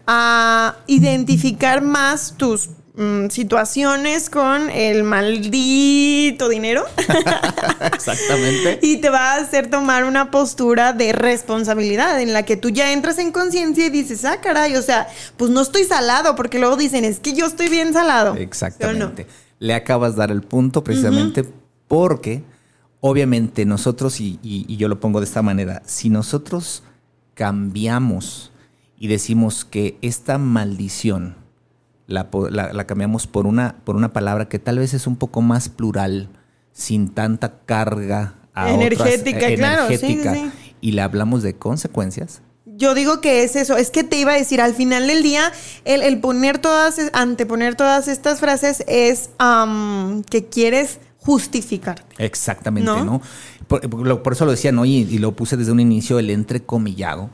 [0.06, 6.84] a identificar más tus mm, situaciones con el maldito dinero.
[7.92, 8.78] Exactamente.
[8.80, 12.92] y te va a hacer tomar una postura de responsabilidad en la que tú ya
[12.92, 16.76] entras en conciencia y dices, ah, caray, o sea, pues no estoy salado, porque luego
[16.76, 18.36] dicen, es que yo estoy bien salado.
[18.36, 19.26] Exactamente.
[19.58, 21.44] Le acabas de dar el punto precisamente
[21.88, 22.44] porque
[23.00, 26.82] obviamente nosotros, y, yo lo pongo de esta manera, si nosotros
[27.34, 28.52] cambiamos
[28.98, 31.36] y decimos que esta maldición
[32.06, 32.28] la,
[32.86, 36.30] cambiamos por una, por una palabra que tal vez es un poco más plural,
[36.72, 39.88] sin tanta carga energética, claro,
[40.80, 42.42] y le hablamos de consecuencias,
[42.78, 45.52] yo digo que es eso, es que te iba a decir, al final del día,
[45.84, 49.30] el, poner todas, anteponer todas estas frases es
[50.30, 52.06] que quieres justificar.
[52.16, 53.20] Exactamente, ¿no?
[53.66, 54.86] Por, eso lo decía, ¿no?
[54.86, 57.28] Y, lo puse desde un inicio, el entrecomillado.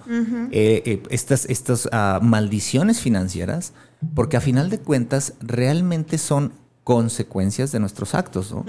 [0.50, 3.72] Eh, eh, estas estas ah, maldiciones financieras,
[4.16, 8.64] porque a final de cuentas realmente son consecuencias de nuestros actos, ¿no?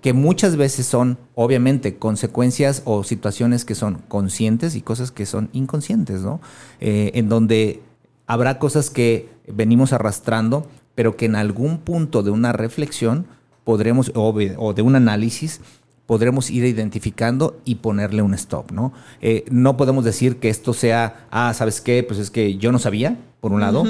[0.00, 5.50] Que muchas veces son, obviamente, consecuencias o situaciones que son conscientes y cosas que son
[5.52, 6.40] inconscientes, ¿no?
[6.80, 7.82] Eh, en donde
[8.26, 13.26] habrá cosas que venimos arrastrando, pero que en algún punto de una reflexión
[13.64, 14.32] podremos, o,
[14.74, 15.60] de un análisis,
[16.06, 18.92] podremos ir identificando y ponerle un stop, ¿no?
[19.20, 22.02] Eh, no podemos decir que esto sea, ah, ¿sabes qué?
[22.02, 23.84] Pues es que yo no sabía, por un lado,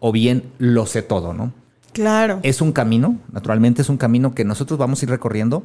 [0.00, 1.52] o bien lo sé todo, ¿no?
[1.92, 2.40] Claro.
[2.42, 5.62] Es un camino, naturalmente es un camino que nosotros vamos a ir recorriendo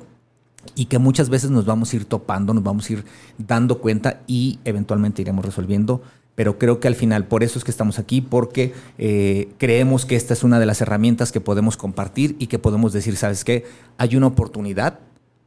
[0.76, 3.06] y que muchas veces nos vamos a ir topando, nos vamos a ir
[3.38, 6.02] dando cuenta y eventualmente iremos resolviendo
[6.36, 10.16] pero creo que al final por eso es que estamos aquí, porque eh, creemos que
[10.16, 13.66] esta es una de las herramientas que podemos compartir y que podemos decir, ¿sabes qué?
[13.98, 15.00] Hay una oportunidad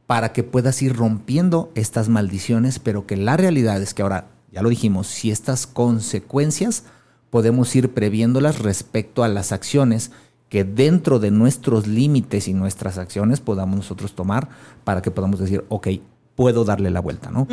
[0.05, 4.61] para que puedas ir rompiendo estas maldiciones, pero que la realidad es que ahora, ya
[4.61, 6.85] lo dijimos, si estas consecuencias
[7.29, 10.11] podemos ir previéndolas respecto a las acciones
[10.47, 14.47] que dentro de nuestros límites y nuestras acciones podamos nosotros tomar
[14.85, 15.89] para que podamos decir, ok,
[16.35, 17.45] puedo darle la vuelta, ¿no?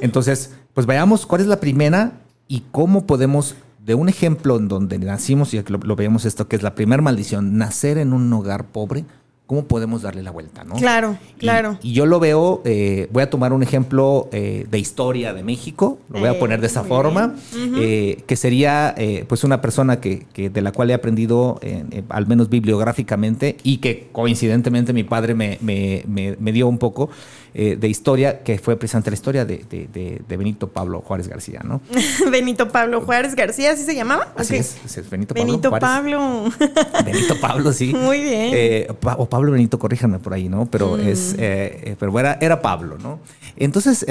[0.00, 3.54] Entonces, pues veamos cuál es la primera y cómo podemos,
[3.86, 7.00] de un ejemplo en donde nacimos, y lo, lo veamos esto, que es la primera
[7.00, 9.04] maldición, nacer en un hogar pobre,
[9.46, 10.64] ¿cómo podemos darle la vuelta?
[10.64, 10.74] ¿no?
[10.74, 11.78] Claro, claro.
[11.80, 16.00] Y yo lo veo, eh, voy a tomar un ejemplo eh, de historia de México,
[16.08, 18.96] lo voy a poner de esa forma, eh, que sería
[19.28, 21.60] pues una persona que, de la cual he aprendido,
[22.08, 27.10] al menos bibliográficamente, y que coincidentemente mi padre me, me, me dio un poco,
[27.52, 31.80] eh, de historia, que fue precisamente la historia de, Benito Pablo Juárez García, ¿no?
[32.30, 34.32] Benito Pablo Juárez García, ¿así se llamaba?
[34.36, 34.78] Así es,
[35.10, 35.46] Benito Pablo.
[35.46, 36.44] Benito Pablo.
[37.04, 37.92] Benito Pablo, sí.
[37.92, 38.50] Muy bien.
[38.54, 38.86] Eh,
[39.16, 40.66] o Pablo Benito, corríjanme por ahí, ¿no?
[40.66, 41.00] Pero mm.
[41.00, 43.18] es, eh, pero era, era Pablo, ¿no?
[43.56, 44.06] Entonces,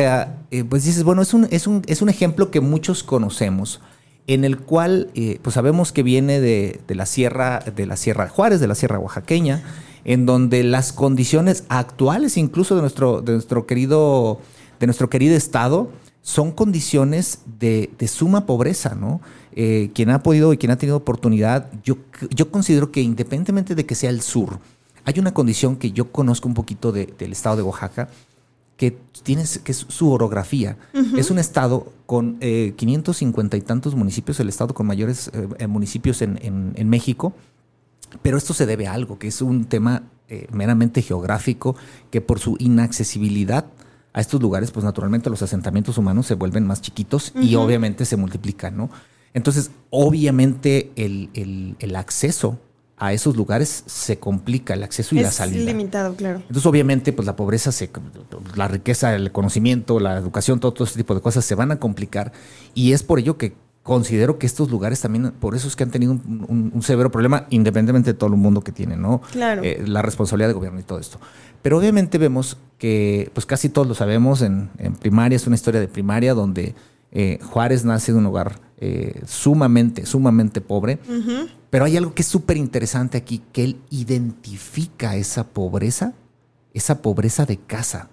[0.67, 3.79] pues dices, bueno, es un, es, un, es un ejemplo que muchos conocemos
[4.27, 8.31] en el cual pues sabemos que viene de, de, la sierra de la sierra de
[8.31, 9.63] Juárez, de la sierra oaxaqueña,
[10.05, 14.39] en donde las condiciones actuales incluso de nuestro, de nuestro, querido,
[14.79, 19.21] de nuestro querido estado son condiciones de, suma pobreza, ¿no?
[19.53, 21.97] Eh, quien ha podido y quien ha tenido oportunidad, yo,
[22.29, 24.59] yo considero que independientemente de que sea el sur,
[25.05, 28.09] hay una condición que yo conozco un poquito del estado de Oaxaca,
[28.77, 30.77] que, tiene, que es su orografía.
[31.17, 36.21] Es un estado con eh, 550 y tantos municipios, el estado con mayores eh, municipios
[36.21, 37.33] en, en México,
[38.21, 41.75] pero esto se debe a algo, que es un tema eh, meramente geográfico,
[42.11, 43.65] que por su inaccesibilidad
[44.13, 48.17] a estos lugares, pues naturalmente los asentamientos humanos se vuelven más chiquitos y obviamente se
[48.17, 48.89] multiplican, ¿no?
[49.33, 51.29] Entonces, obviamente el,
[51.79, 52.59] el, acceso
[52.97, 55.59] a esos lugares se complica, el acceso y la salida.
[55.59, 56.39] Es limitado, claro.
[56.39, 57.89] Entonces, obviamente, pues la pobreza, se,
[58.55, 61.79] la riqueza, el conocimiento, la educación, todo, todo este tipo de cosas se van a
[61.79, 62.33] complicar
[62.73, 63.53] y es por ello que
[63.89, 68.13] considero que estos lugares también, por eso es que han tenido un, severo problema, independientemente
[68.13, 69.19] de todo el mundo que tiene, ¿no?
[69.31, 69.63] Claro.
[69.63, 71.19] Eh, la responsabilidad de gobierno y todo esto.
[71.63, 75.87] Pero obviamente vemos que, pues casi todos lo sabemos, en, primaria es una historia de
[75.87, 76.75] primaria donde
[77.11, 80.99] eh, Juárez nace de un hogar eh, sumamente, sumamente pobre.
[81.71, 86.13] Pero hay algo que es súper interesante aquí, que él identifica esa pobreza,
[86.75, 88.07] esa pobreza de casa.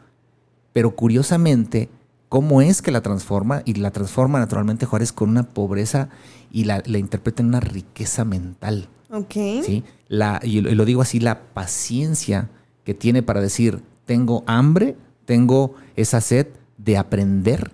[0.73, 1.91] Pero curiosamente,
[2.37, 6.11] cómo es que la transforma y la transforma naturalmente Juárez con una pobreza
[6.53, 8.91] y la, interpreta en una riqueza mental.
[9.11, 9.33] Ok.
[9.33, 9.85] ¿sí?
[10.07, 12.51] La, y lo digo así, la paciencia
[12.85, 17.71] que tiene para decir, tengo hambre, tengo esa sed de aprender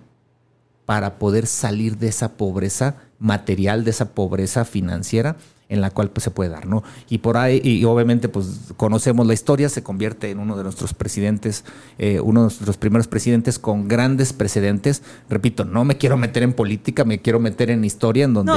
[0.87, 5.35] para poder salir de esa pobreza material, de esa pobreza financiera
[5.73, 6.85] en la cual pues, se puede dar, ¿no?
[7.09, 10.93] Y por ahí, y obviamente, pues conocemos la historia, se convierte en uno de nuestros
[10.93, 11.65] presidentes,
[11.99, 15.03] eh, uno de nuestros primeros presidentes con grandes precedentes.
[15.31, 18.53] Repito, no me quiero meter en política, me quiero meter en historia, en donde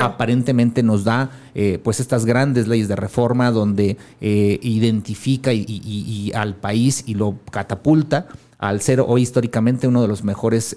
[0.00, 6.54] aparentemente nos da eh, pues estas grandes leyes de reforma, donde eh, identifica y, al
[6.54, 10.76] país y lo catapulta al ser hoy históricamente uno de los mejores,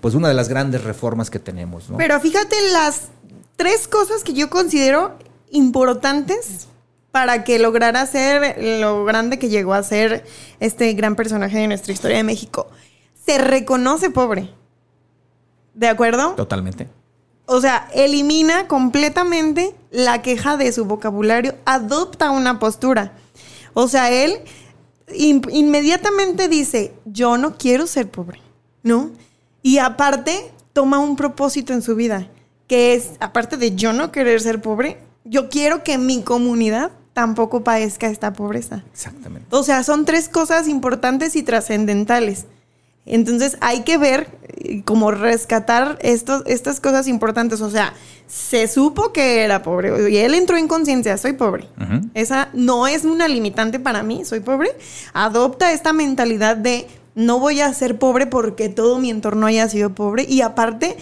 [0.00, 1.90] pues una de las grandes reformas que tenemos.
[1.90, 1.98] ¿no?
[1.98, 3.10] Pero fíjate las
[3.58, 5.18] tres cosas que yo considero
[5.50, 6.68] importantes
[7.10, 10.24] para que lograra ser lo grande que llegó a ser
[10.60, 12.68] este gran personaje de nuestra historia de México.
[13.26, 14.54] Se reconoce pobre.
[15.74, 16.34] ¿De acuerdo?
[16.34, 16.88] Totalmente.
[17.46, 23.14] O sea, elimina completamente la queja de su vocabulario, adopta una postura.
[23.74, 24.38] O sea, él
[25.08, 28.40] inmediatamente dice, yo no quiero ser pobre,
[28.84, 29.10] ¿no?
[29.62, 32.28] Y aparte, toma un propósito en su vida
[32.68, 37.64] que es, aparte de yo no querer ser pobre, yo quiero que mi comunidad tampoco
[37.64, 38.84] padezca esta pobreza.
[38.92, 39.48] Exactamente.
[39.50, 42.46] O sea, son tres cosas importantes y trascendentales.
[43.06, 47.60] Entonces hay que ver eh, cómo rescatar estos, estas cosas importantes.
[47.62, 47.94] O sea,
[48.26, 51.66] se supo que era pobre y él entró en conciencia, soy pobre.
[52.14, 54.70] Esa no es una limitante para mí, soy pobre.
[55.14, 59.94] Adopta esta mentalidad de no voy a ser pobre porque todo mi entorno haya sido
[59.94, 60.96] pobre y aparte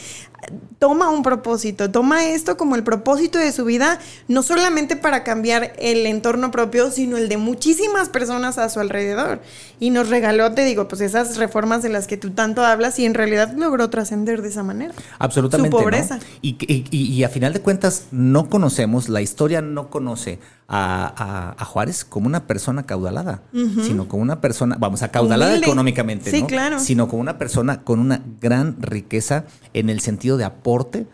[0.78, 5.72] toma un propósito, toma esto como el propósito de su vida, no solamente para cambiar
[5.78, 9.40] el entorno propio, sino el de muchísimas personas a su alrededor.
[9.80, 13.06] Y nos regaló, te digo, pues esas reformas de las que tú tanto hablas y
[13.06, 14.94] en realidad logró trascender de esa manera.
[15.18, 15.76] Absolutamente.
[15.76, 16.18] Su pobreza.
[16.42, 16.56] Y,
[16.90, 22.46] y, a final de cuentas no conocemos, la historia no conoce a, Juárez como una
[22.46, 26.80] persona caudalada, sino como una persona, vamos, a caudalada económicamente, sí, claro.
[26.80, 29.44] Sino como una persona con una gran riqueza
[29.74, 31.06] en el sentido de aporte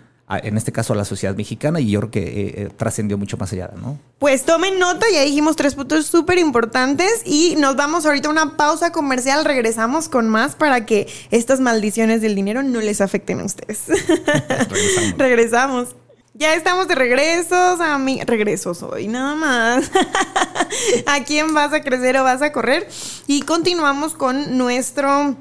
[0.42, 3.36] en este caso a la sociedad mexicana y yo creo que eh, eh, trascendió mucho
[3.36, 3.98] más allá, ¿no?
[4.18, 8.56] Pues tomen nota, ya dijimos tres puntos súper importantes y nos vamos ahorita a una
[8.56, 13.44] pausa comercial, regresamos con más para que estas maldiciones del dinero no les afecten a
[13.44, 13.82] ustedes.
[13.88, 15.14] Regresamos.
[15.18, 15.96] regresamos.
[16.34, 18.22] Ya estamos de regresos, a mí.
[18.24, 19.90] Regresos hoy, nada más.
[21.06, 22.88] ¿A quién vas a crecer o vas a correr?
[23.26, 25.36] Y continuamos con nuestro.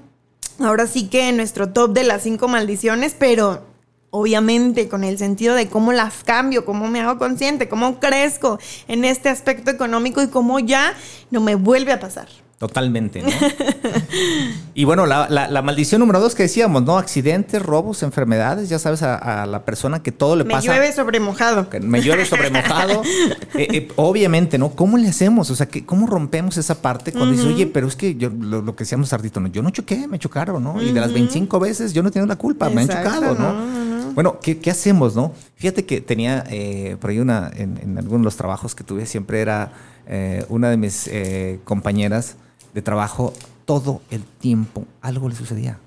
[0.63, 3.65] Ahora sí que nuestro top de las cinco maldiciones, pero
[4.11, 9.05] obviamente con el sentido de cómo las cambio, cómo me hago consciente, cómo crezco en
[9.05, 10.93] este aspecto económico y cómo ya
[11.31, 12.27] no me vuelve a pasar.
[12.61, 13.29] Totalmente, ¿no?
[14.75, 16.99] y bueno, la, maldición número dos que decíamos, ¿no?
[16.99, 20.67] Accidentes, robos, enfermedades, ya sabes, a, la persona que todo le pasa.
[20.67, 21.67] Me llueve sobre mojado.
[21.81, 23.01] me llueve sobre mojado.
[23.55, 24.75] Eh, eh, obviamente, ¿no?
[24.75, 25.49] ¿Cómo le hacemos?
[25.49, 28.83] O sea, ¿cómo rompemos esa parte cuando dices, oye, pero es que yo, lo, que
[28.83, 29.47] decíamos Sardito, ¿no?
[29.47, 30.79] Yo no choqué, me chocaron, ¿no?
[30.81, 34.13] Y de las 25 veces yo no tengo la culpa, me han chocado, ¿no?
[34.13, 35.33] Bueno, ¿qué, hacemos, no?
[35.55, 39.07] Fíjate que tenía eh, por ahí una, en, en, algunos de los trabajos que tuve,
[39.07, 39.71] siempre era
[40.49, 41.09] una de mis
[41.63, 42.35] compañeras
[42.73, 43.33] de trabajo,
[43.65, 45.79] todo el tiempo algo le sucedía.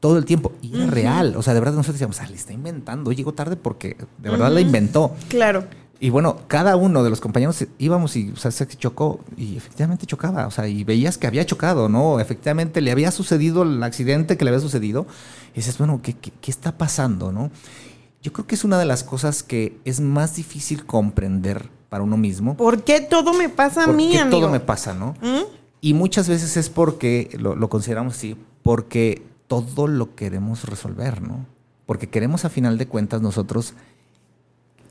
[0.00, 0.52] Todo el tiempo.
[0.60, 1.34] Y era real.
[1.36, 3.10] O sea, de verdad nosotros decíamos, ah, le está inventando.
[3.12, 5.14] Llegó tarde porque de verdad la inventó.
[5.28, 5.64] Claro.
[6.00, 10.04] Y bueno, cada uno de los compañeros íbamos y o sea, se chocó y efectivamente
[10.04, 10.46] chocaba.
[10.46, 12.20] O sea, y veías que había chocado, ¿no?
[12.20, 15.06] Efectivamente le había sucedido el accidente que le había sucedido.
[15.52, 17.50] Y dices, bueno, ¿qué, qué, está pasando, no?
[18.22, 22.18] Yo creo que es una de las cosas que es más difícil comprender para uno
[22.18, 22.56] mismo.
[22.56, 25.14] ¿Por qué todo me pasa a mí, ¿Por qué todo me pasa, no?
[25.22, 25.63] ¿Mm?
[25.84, 31.44] Y muchas veces es porque, lo, consideramos así, porque todo lo queremos resolver, ¿no?
[31.84, 33.74] Porque queremos a final de cuentas nosotros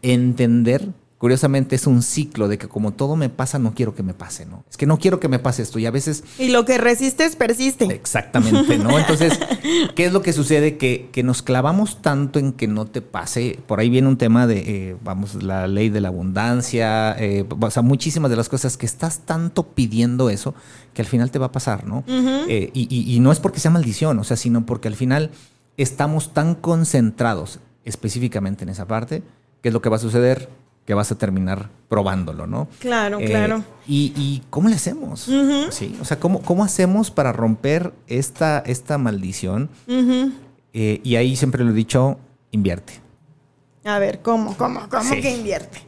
[0.04, 4.14] entender curiosamente es un ciclo de que como todo me pasa, no quiero que me
[4.14, 4.66] pase, ¿no?
[4.70, 6.26] Es que no quiero que me pase esto y a veces...
[6.38, 7.86] Y lo que resistes persiste.
[7.86, 9.00] Exactamente, ¿no?
[9.00, 9.40] Entonces,
[9.96, 10.78] ¿qué es lo que sucede?
[10.78, 13.58] Que, que, nos clavamos tanto en que no te pase.
[13.68, 17.72] Por ahí viene un tema de, eh, vamos, la ley de la abundancia, eh, o
[17.72, 20.54] sea, muchísimas de las cosas que estás tanto pidiendo eso
[20.94, 22.04] que al final te va a pasar, ¿no?
[22.50, 25.32] Eh, y, y no es porque sea maldición, o sea, sino porque al final
[25.78, 29.24] estamos tan concentrados específicamente en esa parte,
[29.62, 30.50] ¿qué es lo que va a suceder?
[30.86, 32.68] Que vas a terminar probándolo, ¿no?
[32.80, 33.64] Claro, eh, claro.
[33.88, 35.30] Y, cómo le hacemos?
[35.72, 35.98] ¿Sí?
[36.02, 39.70] O sea, ¿cómo, ¿cómo hacemos para romper esta, esta maldición?
[40.74, 42.18] Eh, y ahí siempre lo he dicho,
[42.52, 42.94] invierte.
[43.86, 45.80] A ver, ¿cómo, cómo, cómo que invierte?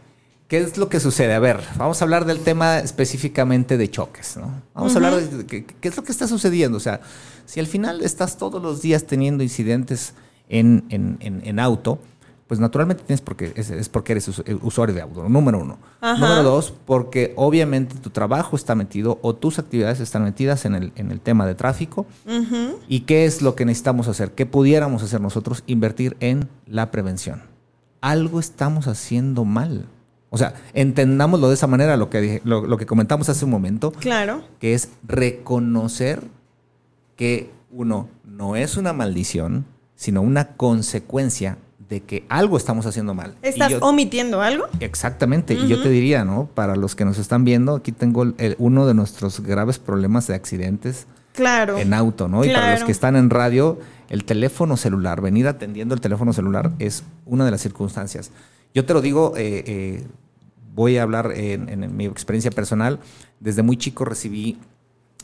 [0.47, 1.33] ¿Qué es lo que sucede?
[1.33, 4.61] A ver, vamos a hablar del tema específicamente de choques, ¿no?
[4.75, 6.77] Vamos a hablar de qué, es lo que está sucediendo.
[6.77, 7.01] O sea,
[7.45, 10.13] si al final estás todos los días teniendo incidentes
[10.47, 11.99] en, en, en auto,
[12.47, 15.79] pues naturalmente tienes porque es, porque eres eh, usuario de auto, número uno.
[16.01, 20.91] Número dos, porque obviamente tu trabajo está metido o tus actividades están metidas en el,
[20.95, 22.05] en el tema de tráfico.
[22.87, 24.31] ¿Y qué es lo que necesitamos hacer?
[24.31, 25.63] ¿Qué pudiéramos hacer nosotros?
[25.65, 27.41] Invertir en la prevención.
[28.01, 29.87] Algo estamos haciendo mal.
[30.29, 33.91] O sea, entendámoslo de esa manera, lo que, lo, lo que comentamos hace un momento.
[33.91, 34.43] Claro.
[34.59, 36.21] Que es reconocer
[37.15, 41.57] que uno no es una maldición, sino una consecuencia
[41.89, 43.35] de que algo estamos haciendo mal.
[43.41, 44.65] ¿Estás omitiendo algo?
[44.79, 45.53] Exactamente.
[45.53, 46.47] Y yo te diría, ¿no?
[46.53, 48.25] Para los que nos están viendo, aquí tengo
[48.57, 51.77] uno de nuestros graves problemas de accidentes claro.
[51.77, 52.43] en auto, ¿no?
[52.43, 56.71] Y para los que están en radio, el teléfono celular, venir atendiendo el teléfono celular
[56.79, 58.31] es una de las circunstancias.
[58.73, 60.03] Yo te lo digo, eh, eh,
[60.73, 62.99] voy a hablar en mi experiencia personal.
[63.39, 64.57] Desde muy chico recibí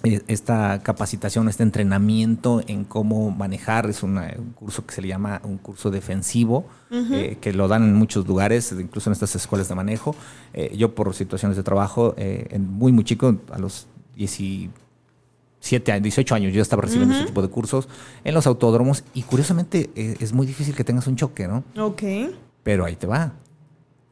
[0.03, 4.19] esta capacitación, este entrenamiento en cómo manejar, es un
[4.55, 8.71] curso que se le llama un curso defensivo, eh, que lo dan en muchos lugares,
[8.71, 10.15] incluso en estas escuelas de manejo.
[10.53, 16.35] Eh, yo por situaciones de trabajo, en muy, muy chico, a los 17 años, 18
[16.35, 17.87] años, yo estaba recibiendo este tipo de cursos
[18.23, 21.63] en los autódromos y curiosamente es muy difícil que tengas un choque, ¿no?
[21.77, 22.03] Ok.
[22.63, 23.33] Pero ahí te va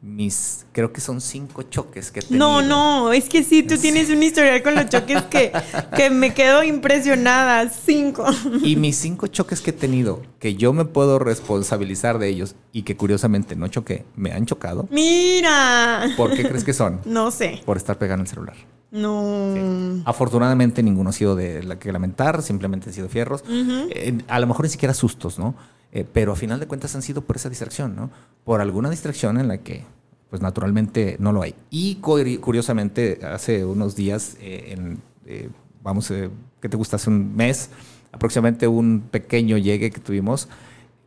[0.02, 2.46] mis, creo que son cinco choques que he tenido.
[2.46, 5.52] No, no, es que sí, tú tienes un historial con los choques que,
[5.96, 7.70] que me quedo impresionada.
[7.70, 8.26] Cinco.
[8.64, 12.84] Y mis cinco choques que he tenido, que yo me puedo responsabilizar de ellos y
[12.84, 14.88] que curiosamente no choqué, me han chocado.
[14.90, 16.14] Mira.
[16.16, 17.02] ¿Por qué crees que son?
[17.06, 17.62] No sé.
[17.66, 18.56] Por estar pegando el celular.
[18.92, 20.02] No.
[20.06, 23.44] Afortunadamente ninguno ha sido de la que lamentar, simplemente han sido fierros.
[23.48, 25.56] Eh, a lo mejor ni siquiera sustos, ¿no?
[25.92, 28.12] Eh, pero a final de cuentas han sido por esa distracción, ¿no?
[28.44, 29.86] Por alguna distracción en la que,
[30.30, 31.56] pues naturalmente no lo hay.
[31.70, 35.50] Y curiosamente, hace unos días, eh, en, eh,
[35.82, 36.14] vamos,
[36.62, 36.98] ¿qué te gusta?
[36.98, 37.72] Hace un mes,
[38.12, 40.48] aproximadamente un pequeño llegue que tuvimos,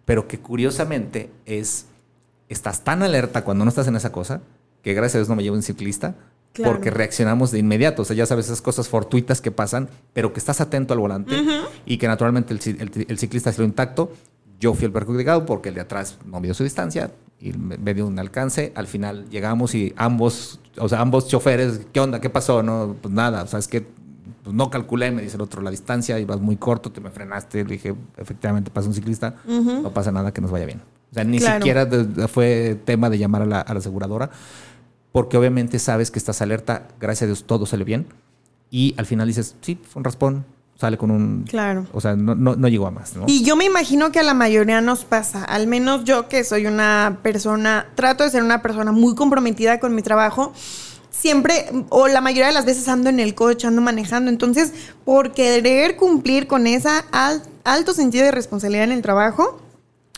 [0.05, 1.87] pero que curiosamente es,
[2.49, 4.43] estás tan alerta cuando no estás en esa cosa,
[4.83, 6.16] que gracias a Dios no me llevo un ciclista,
[6.64, 8.03] porque reaccionamos de inmediato.
[8.03, 11.35] O sea, ya sabes esas cosas fortuitas que pasan, pero que estás atento al volante
[11.87, 14.12] y que naturalmente el, el, el ciclista ha sido intacto
[14.62, 17.10] Yo fui el perjudicado porque el de atrás no midió su distancia
[17.40, 18.72] y me, dio un alcance.
[18.76, 22.20] Al final llegamos y ambos, o sea, ambos choferes, ¿qué onda?
[22.20, 22.62] ¿Qué pasó?
[22.62, 23.84] No, pues nada, o sea, es que
[24.44, 27.64] pues no calculé, me dice el otro, la distancia, ibas muy corto, te me frenaste,
[27.64, 30.80] le dije, efectivamente pasa un ciclista, no pasa nada, que nos vaya bien.
[31.10, 31.88] O sea, ni siquiera
[32.28, 34.30] fue tema de llamar a la, a la, aseguradora,
[35.10, 38.06] porque obviamente sabes que estás alerta, gracias a Dios todo sale bien,
[38.70, 40.44] y al final dices, sí, fue un raspón,
[40.83, 41.45] sale con un...
[41.45, 41.87] Claro.
[41.93, 43.24] O sea, no, no, no llegó a más, ¿no?
[43.28, 46.66] Y yo me imagino que a la mayoría nos pasa, al menos yo que soy
[46.66, 50.53] una persona, trato de ser una persona muy comprometida con mi trabajo,
[51.12, 54.28] siempre o la mayoría de las veces ando en el coche, ando manejando.
[54.28, 54.72] Entonces,
[55.05, 57.05] por querer cumplir con esa
[57.62, 59.61] alto sentido de responsabilidad en el trabajo,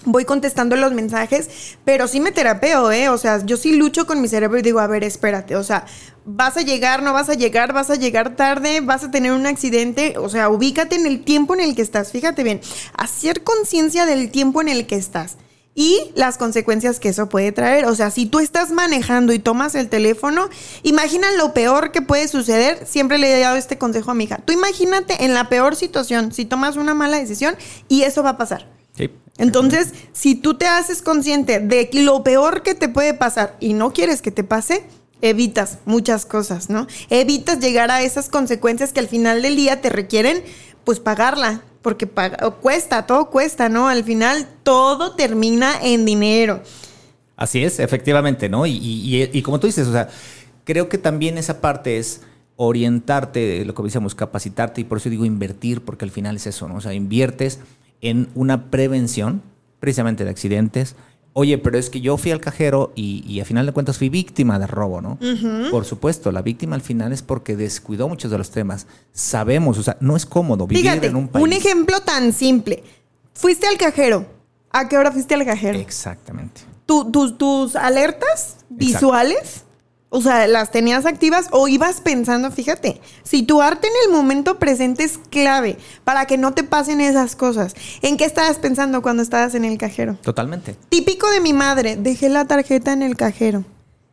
[0.05, 3.09] voy contestando los mensajes, pero sí me terapeo, ¿eh?
[3.09, 5.87] O sea, yo sí lucho con mi cerebro y digo, a ver, espérate, o sea,
[6.25, 9.47] vas a llegar, no vas a llegar, vas a llegar tarde, vas a tener un
[9.47, 12.61] accidente, o sea, ubícate en el tiempo en el que estás, fíjate bien,
[12.97, 15.37] hacer conciencia del tiempo en el que estás
[15.75, 17.87] y las consecuencias que eso puede traer.
[17.87, 20.49] O sea, si tú estás manejando y tomas el teléfono,
[20.83, 22.87] imagina lo peor que puede suceder.
[22.87, 24.39] Siempre le he dado este consejo a mi hija.
[24.39, 27.57] Tú imagínate en la peor situación, si tomas una mala decisión
[27.89, 28.69] y eso va a pasar.
[28.97, 29.11] Sí.
[29.39, 33.93] Entonces, si tú te haces consciente de lo peor que te puede pasar y no
[33.93, 34.85] quieres que te pase,
[35.23, 36.87] evitas muchas cosas, ¿no?
[37.11, 40.43] Evitas llegar a esas consecuencias que al final del día te requieren,
[40.85, 42.09] pues pagarla, porque
[42.61, 43.89] cuesta, todo cuesta, ¿no?
[43.89, 46.63] Al final todo termina en dinero.
[47.37, 48.67] Así es, efectivamente, ¿no?
[48.67, 50.09] Y, como tú dices, o sea,
[50.65, 52.21] creo que también esa parte es
[52.57, 56.69] orientarte, lo que decíamos, capacitarte, y por eso digo invertir, porque al final es eso,
[56.69, 56.77] ¿no?
[56.77, 57.59] O sea, inviertes
[58.01, 59.43] en una prevención
[59.81, 60.97] precisamente de accidentes,
[61.37, 64.61] Oye, pero es que yo fui al cajero y, a final de cuentas fui víctima
[64.61, 65.19] de robo, ¿no?
[65.69, 68.87] Por supuesto, la víctima al final es porque descuidó muchos de los temas.
[69.13, 71.45] Sabemos, o sea, no es cómodo vivir en un país.
[71.45, 72.85] Un ejemplo tan simple.
[73.33, 74.27] Fuiste al cajero.
[74.71, 75.77] ¿A qué hora fuiste al cajero?
[75.77, 76.61] Exactamente.
[76.87, 79.64] tus alertas visuales
[80.15, 85.19] o sea, las tenías activas o ibas pensando, fíjate, situarte en el momento presente es
[85.19, 87.75] clave para que no te pasen esas cosas.
[88.01, 90.17] ¿En qué estabas pensando cuando estabas en el cajero?
[90.23, 90.77] Totalmente.
[90.89, 93.65] Típico de mi madre, dejé la tarjeta en el cajero.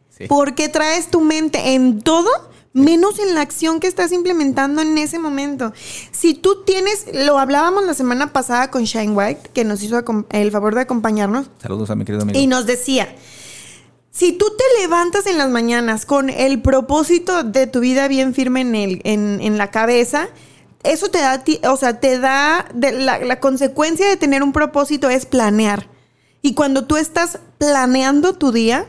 [0.10, 0.26] Sí.
[0.28, 2.32] Porque traes tu mente en todo
[2.74, 5.72] menos en la acción que estás implementando en ese momento.
[6.12, 10.52] Si tú tienes, lo hablábamos la semana pasada con Shine White, que nos hizo el
[10.52, 11.52] favor de acompañarnos.
[11.62, 12.40] Saludos a mi querido amigo.
[12.40, 13.14] Y nos decía,
[14.12, 18.62] si tú te levantas en las mañanas con el propósito de tu vida bien firme
[18.62, 20.28] en, el, en, la cabeza,
[20.84, 21.42] eso te da,
[21.72, 25.88] o sea, te da, la, la consecuencia de tener un propósito es planear.
[26.42, 28.86] Y cuando tú estás planeando tu día,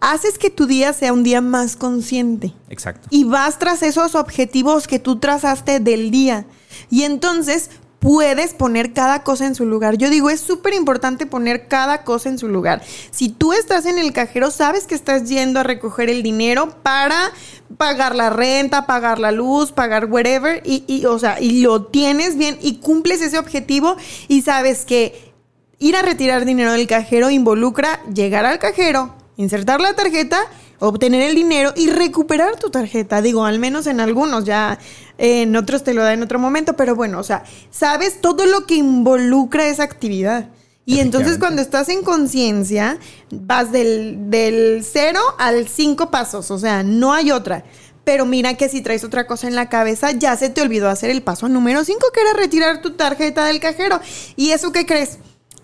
[0.00, 2.54] haces que tu día sea un día más consciente.
[2.68, 3.08] Exacto.
[3.10, 6.46] Y vas tras esos objetivos que tú trazaste del día.
[6.90, 7.70] Y entonces
[8.00, 9.96] puedes poner cada cosa en su lugar.
[9.96, 12.82] Yo digo, es súper importante poner cada cosa en su lugar.
[13.10, 17.30] Si tú estás en el cajero, sabes que estás yendo a recoger el dinero para
[17.76, 22.36] pagar la renta, pagar la luz, pagar whatever, y, y o sea, y lo tienes
[22.36, 23.96] bien y cumples ese objetivo
[24.26, 25.32] y sabes que
[25.78, 30.40] ir a retirar dinero del cajero involucra llegar al cajero, insertar la tarjeta
[30.80, 33.22] obtener el dinero y recuperar tu tarjeta.
[33.22, 34.78] Digo, al menos en algunos, ya
[35.18, 38.66] en otros te lo da en otro momento, pero bueno, o sea, sabes todo lo
[38.66, 40.48] que involucra esa actividad.
[40.86, 42.98] Y entonces cuando estás en conciencia,
[43.30, 47.62] vas del, del cero al cinco pasos, o sea, no hay otra.
[48.02, 51.10] Pero mira que si traes otra cosa en la cabeza, ya se te olvidó hacer
[51.10, 54.00] el paso número cinco, que era retirar tu tarjeta del cajero.
[54.34, 55.18] ¿Y eso qué crees?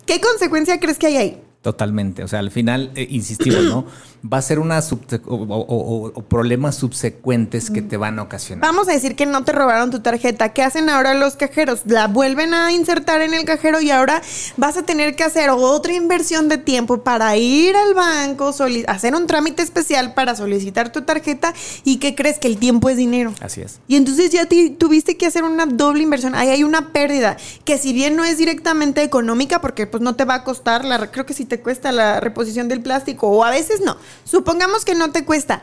[0.05, 1.43] ¿Qué consecuencia crees que hay ahí?
[1.61, 2.23] Totalmente.
[2.23, 3.85] O sea, al final, eh, insistimos, ¿no?
[4.31, 4.79] Va a ser una
[5.25, 8.61] o, problemas subsecuentes que te van a ocasionar.
[8.61, 10.49] Vamos a decir que no te robaron tu tarjeta.
[10.49, 11.81] ¿Qué hacen ahora los cajeros?
[11.85, 14.21] La vuelven a insertar en el cajero y ahora
[14.57, 18.53] vas a tener que hacer otra inversión de tiempo para ir al banco,
[18.87, 21.53] hacer un trámite especial para solicitar tu tarjeta
[21.83, 23.33] y que crees que el tiempo es dinero.
[23.41, 23.79] Así es.
[23.87, 24.47] Y entonces ya
[24.77, 26.35] tuviste que hacer una doble inversión.
[26.35, 30.25] Ahí hay una pérdida que si bien no es directamente económica porque pues no te
[30.25, 33.51] va a costar, la, creo que si te cuesta la reposición del plástico o a
[33.51, 33.97] veces no.
[34.23, 35.61] Supongamos que no te cuesta.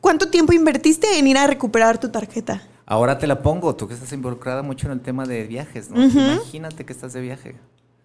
[0.00, 2.62] ¿Cuánto tiempo invertiste en ir a recuperar tu tarjeta?
[2.86, 6.04] Ahora te la pongo, tú que estás involucrada mucho en el tema de viajes, ¿no?
[6.04, 7.56] Imagínate que estás de viaje.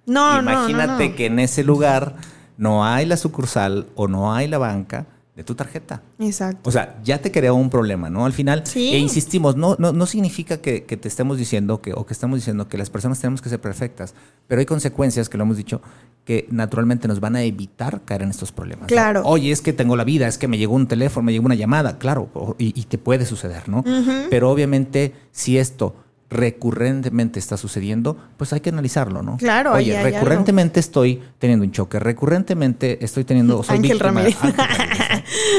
[0.06, 2.16] No, Imagínate no, que en ese lugar
[2.58, 5.06] no hay la sucursal o no hay la banca
[5.40, 6.02] de tu tarjeta.
[6.20, 6.68] Exacto.
[6.68, 8.26] O sea, ya te creó un problema, ¿no?
[8.26, 12.12] Al final, e insistimos, no, no, no significa que, te estemos diciendo que, o que
[12.12, 14.16] estamos diciendo que las personas tenemos que ser perfectas,
[14.50, 15.82] pero hay consecuencias, que lo hemos dicho,
[16.26, 18.88] que naturalmente nos van a evitar caer en estos problemas.
[18.88, 19.22] Claro.
[19.24, 21.56] Oye, es que tengo la vida, es que me llegó un teléfono, me llegó una
[21.56, 23.86] llamada, claro, y, te puede suceder, ¿no?
[24.30, 25.96] Pero obviamente, si esto
[26.30, 29.38] recurrentemente está sucediendo, pues hay que analizarlo, ¿no?
[29.38, 33.64] Claro, Oye, recurrentemente estoy teniendo un choque, recurrentemente estoy teniendo...
[33.68, 34.38] Ángel Ramírez.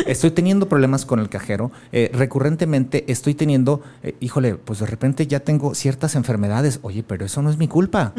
[0.06, 5.26] Estoy teniendo problemas con el cajero, eh, recurrentemente estoy teniendo, eh, híjole, pues de repente
[5.26, 8.12] ya tengo ciertas enfermedades, oye, pero eso no es mi culpa.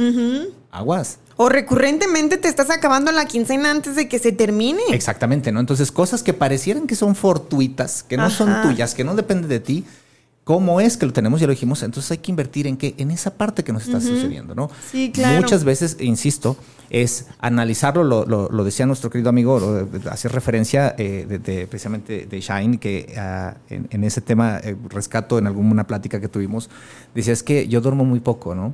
[0.72, 1.20] Aguas.
[1.38, 4.82] O recurrentemente te estás acabando la quincena antes de que se termine.
[4.92, 5.60] Exactamente, ¿no?
[5.60, 9.60] Entonces, cosas que parecieran que son fortuitas, que no son tuyas, que no dependen de
[9.60, 9.86] ti,
[10.44, 11.40] ¿Cómo es que lo tenemos?
[11.40, 11.84] Ya lo dijimos.
[11.84, 12.96] Entonces hay que invertir en qué?
[12.98, 14.70] En esa parte que nos está sucediendo, ¿no?
[14.92, 15.42] Sí, claro.
[15.42, 16.58] Muchas veces, insisto,
[16.90, 23.14] es analizarlo, lo, decía nuestro querido amigo, hace referencia eh, de, precisamente de Shine, que
[23.18, 26.70] ah, en, ese tema, eh, rescato en alguna plática que tuvimos,
[27.14, 28.74] decía, es que yo duermo muy poco, ¿no?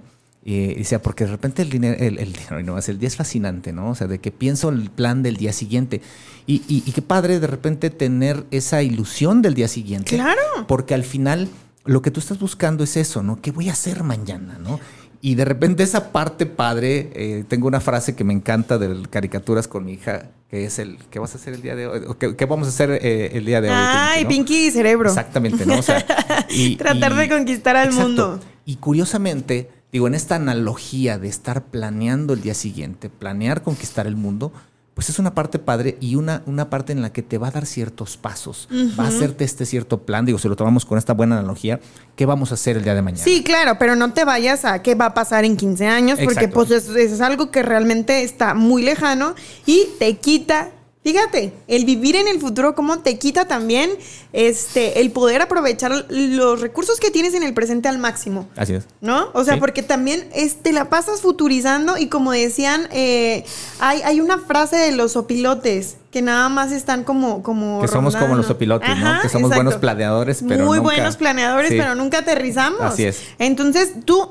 [0.50, 3.90] Y decía, porque de repente el dinero, el, el, no, el día es fascinante, ¿no?
[3.90, 6.00] O sea, de que pienso en el plan del día siguiente.
[6.46, 10.16] Y, y, qué padre de repente tener esa ilusión del día siguiente.
[10.16, 10.40] Claro.
[10.66, 11.50] Porque al final
[11.84, 13.42] lo que tú estás buscando es eso, ¿no?
[13.42, 14.80] ¿Qué voy a hacer mañana, no?
[15.20, 19.68] Y de repente esa parte padre, eh, tengo una frase que me encanta de caricaturas
[19.68, 22.02] con mi hija, que es el, ¿qué vas a hacer el día de hoy?
[22.18, 23.76] ¿Qué, vamos a hacer eh, el día de hoy?
[23.78, 25.10] Ay, Pinky, cerebro.
[25.10, 25.78] Exactamente, ¿no?
[25.78, 26.06] O sea,
[26.50, 28.40] y, Tratar de conquistar al mundo.
[28.64, 34.16] Y curiosamente, digo, en esta analogía de estar planeando el día siguiente, planear conquistar el
[34.16, 34.52] mundo,
[34.98, 37.52] pues es una parte padre y una, una parte en la que te va a
[37.52, 38.68] dar ciertos pasos,
[39.00, 41.80] va a hacerte este cierto plan, digo, si lo tomamos con esta buena analogía,
[42.16, 43.24] ¿qué vamos a hacer el día de mañana?
[43.24, 46.48] Sí, claro, pero no te vayas a qué va a pasar en 15 años, porque
[46.48, 49.36] pues es algo que realmente está muy lejano
[49.68, 50.72] y te quita
[51.08, 53.92] Fíjate, el vivir en el futuro, cómo te quita también
[54.34, 58.50] este, el poder aprovechar los recursos que tienes en el presente al máximo.
[58.58, 58.88] Así es.
[59.00, 59.30] ¿No?
[59.32, 60.28] O sea, porque también
[60.62, 63.46] te la pasas futurizando y como decían, eh,
[63.80, 67.42] hay, hay una frase de los opilotes que nada más están como...
[67.42, 69.22] como que somos como los opilotes, ¿no?
[69.22, 72.82] Que somos buenos planeadores, pero Muy buenos planeadores, pero nunca aterrizamos.
[72.82, 73.22] Así es.
[73.40, 74.30] Entonces, tú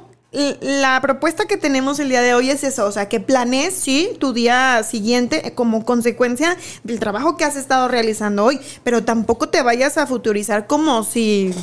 [0.61, 4.11] la propuesta que tenemos el día de hoy es eso, o sea, que planees, sí,
[4.21, 9.63] tu día siguiente como consecuencia del trabajo que has estado realizando hoy, pero tampoco te
[9.63, 11.55] vayas a futurizar como si,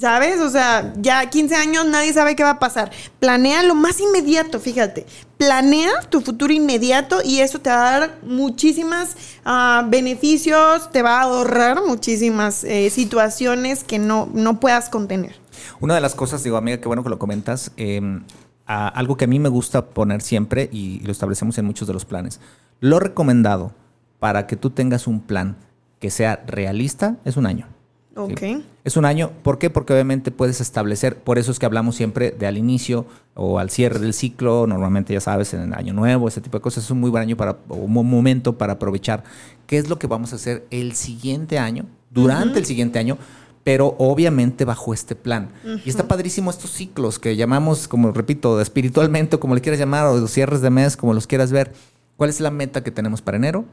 [0.00, 0.40] ¿sabes?
[0.40, 2.90] O sea, ya 15 años nadie sabe qué va a pasar.
[3.20, 5.04] Planea lo más inmediato, fíjate.
[5.36, 9.10] Planea tu futuro inmediato y eso te va a dar muchísimos
[9.44, 15.45] ah, beneficios, te va a ahorrar muchísimas eh, situaciones que no, no puedas contener.
[15.80, 18.22] Una de las cosas, digo, amiga, qué bueno que lo comentas, em,
[18.66, 22.04] algo que a mí me gusta poner siempre y lo establecemos en muchos de los
[22.04, 22.40] planes.
[22.80, 23.72] Lo recomendado
[24.18, 25.56] para que tú tengas un plan
[26.00, 27.68] que sea realista es un año.
[28.16, 28.42] Ok.
[28.84, 29.30] Es un año.
[29.42, 29.68] ¿Por qué?
[29.68, 33.04] Porque obviamente puedes establecer, por eso es que hablamos siempre de al inicio
[33.34, 36.62] o al cierre del ciclo, normalmente ya sabes, en el año nuevo, ese tipo de
[36.62, 36.84] cosas.
[36.84, 39.22] Es un muy buen año para, un momento para aprovechar
[39.66, 43.18] qué es lo que vamos a hacer el siguiente año, durante el siguiente año,
[43.66, 45.50] pero obviamente bajo este plan.
[45.84, 50.16] Y está padrísimo estos ciclos que llamamos, como repito, espiritualmente, como le quieras llamar, o
[50.16, 51.72] los cierres de mes, como los quieras ver.
[52.16, 53.64] ¿Cuál es la meta que tenemos para enero?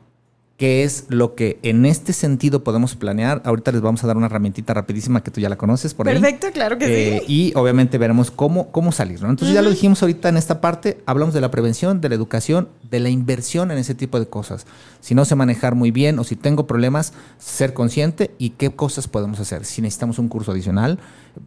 [0.58, 3.42] qué es lo que en este sentido podemos planear.
[3.44, 6.20] Ahorita les vamos a dar una herramientita rapidísima que tú ya la conoces por ahí.
[6.20, 6.92] Perfecto, claro que sí.
[6.92, 9.30] Eh, y obviamente veremos cómo, cómo salir, ¿no?
[9.30, 12.70] Entonces ya lo dijimos ahorita en esta parte, hablamos de la prevención, de la educación,
[12.90, 14.66] de la inversión en ese tipo de cosas.
[15.04, 19.10] Si no sé manejar muy bien o si tengo problemas, ser consciente y qué cosas
[19.10, 19.66] podemos hacer.
[19.66, 20.98] Si necesitamos un curso adicional,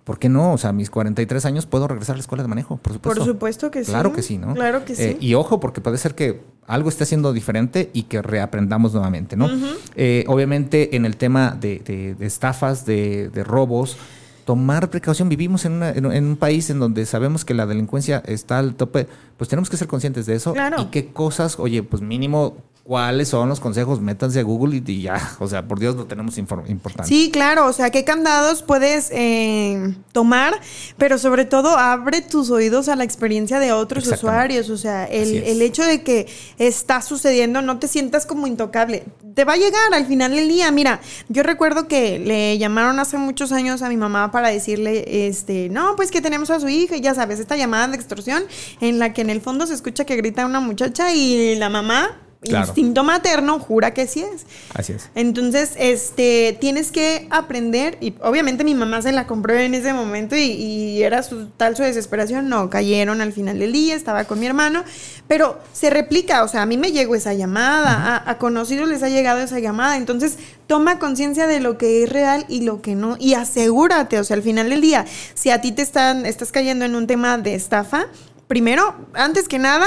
[0.04, 0.52] ¿por qué no?
[0.52, 3.18] O sea, a mis 43 años puedo regresar a la escuela de manejo, por supuesto.
[3.18, 3.92] Por supuesto que sí.
[3.92, 4.52] Claro que sí, ¿no?
[4.52, 5.26] Claro que eh, sí.
[5.26, 9.48] y ojo, porque puede ser que algo esté haciendo diferente y que reaprendamos nuevamente, ¿no?
[9.94, 13.96] Eh, obviamente en el tema de, estafas, de, robos,
[14.44, 15.30] tomar precaución.
[15.30, 19.06] Vivimos en, un país en donde sabemos que la delincuencia está al tope,
[19.38, 20.82] pues tenemos que ser conscientes de eso claro.
[20.82, 25.36] y qué cosas, oye, pues mínimo cuáles son los consejos, métanse a Google y, ya,
[25.40, 27.08] o sea, por Dios lo tenemos importante.
[27.08, 30.54] Sí, claro, o sea, qué candados puedes eh, tomar,
[30.96, 35.34] pero sobre todo abre tus oídos a la experiencia de otros usuarios, o sea, el,
[35.34, 36.28] el, hecho de que
[36.58, 40.70] está sucediendo, no te sientas como intocable, te va a llegar al final del día,
[40.70, 45.68] mira, yo recuerdo que le llamaron hace muchos años a mi mamá para decirle, este,
[45.70, 48.44] no, pues que tenemos a su hija, y ya sabes, esta llamada de extorsión
[48.80, 52.20] en la que en el fondo se escucha que grita una muchacha y la mamá
[52.42, 54.46] instinto materno jura que sí es.
[54.74, 55.10] Así es.
[55.14, 60.36] Entonces, este, tienes que aprender, y obviamente mi mamá se la compró en ese momento
[60.36, 64.46] y, era su, tal su desesperación, no, cayeron al final del día, estaba con mi
[64.46, 64.84] hermano,
[65.28, 69.02] pero se replica, o sea, a mí me llegó esa llamada, a, a, conocidos les
[69.02, 72.94] ha llegado esa llamada, entonces toma conciencia de lo que es real y lo que
[72.94, 76.52] no, y asegúrate, o sea, al final del día, si a ti te están, estás
[76.52, 78.06] cayendo en un tema de estafa,
[78.48, 79.86] primero, antes que nada,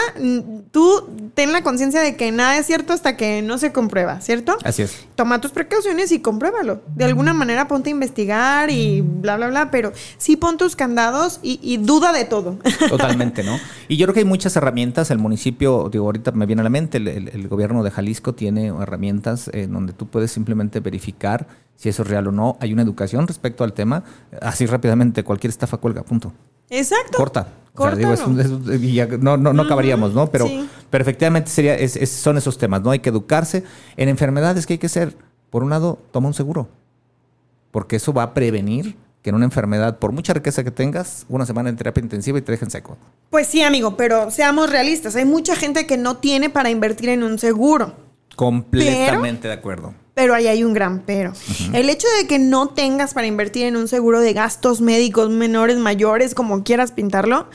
[0.72, 4.57] tú ten la conciencia de que nada es cierto hasta que no se comprueba, ¿cierto?
[4.64, 5.07] Así es.
[5.16, 6.82] Toma tus precauciones y compruébalo.
[6.95, 11.39] De alguna manera ponte a investigar y bla, bla, bla, pero sí pon tus candados
[11.41, 12.57] y, duda de todo.
[12.89, 13.57] Totalmente, ¿no?
[13.88, 15.12] Y yo creo que hay muchas herramientas.
[15.12, 19.49] El municipio, digo, ahorita me viene a la mente, el, gobierno de Jalisco tiene herramientas
[19.53, 22.57] en donde tú puedes simplemente verificar si eso es real o no.
[22.60, 24.03] Hay una educación respecto al tema.
[24.41, 26.34] Así rápidamente, cualquier estafa cuelga, punto.
[26.70, 27.17] Exacto.
[27.17, 27.47] Corta.
[29.20, 30.28] no, no, no acabaríamos, ¿no?
[30.28, 30.47] Pero,
[30.91, 32.91] efectivamente sería, son esos temas, ¿no?
[32.91, 33.63] Hay que educarse.
[33.97, 35.15] En enfermedades, que hay que hacer?
[35.49, 36.67] Por un lado, toma un seguro.
[37.72, 41.45] Porque eso va a prevenir que en una enfermedad, por mucha riqueza que tengas, una
[41.45, 42.97] semana en terapia intensiva y te dejen seco.
[43.30, 45.15] Pues sí, amigo, pero seamos realistas.
[45.15, 48.09] Hay mucha gente que no tiene para invertir en un seguro.
[48.39, 49.93] Completamente de acuerdo.
[50.13, 51.33] Pero ahí hay un gran pero.
[51.73, 55.75] El hecho de que no tengas para invertir en un seguro de gastos médicos menores,
[55.75, 57.49] mayores, como quieras pintarlo,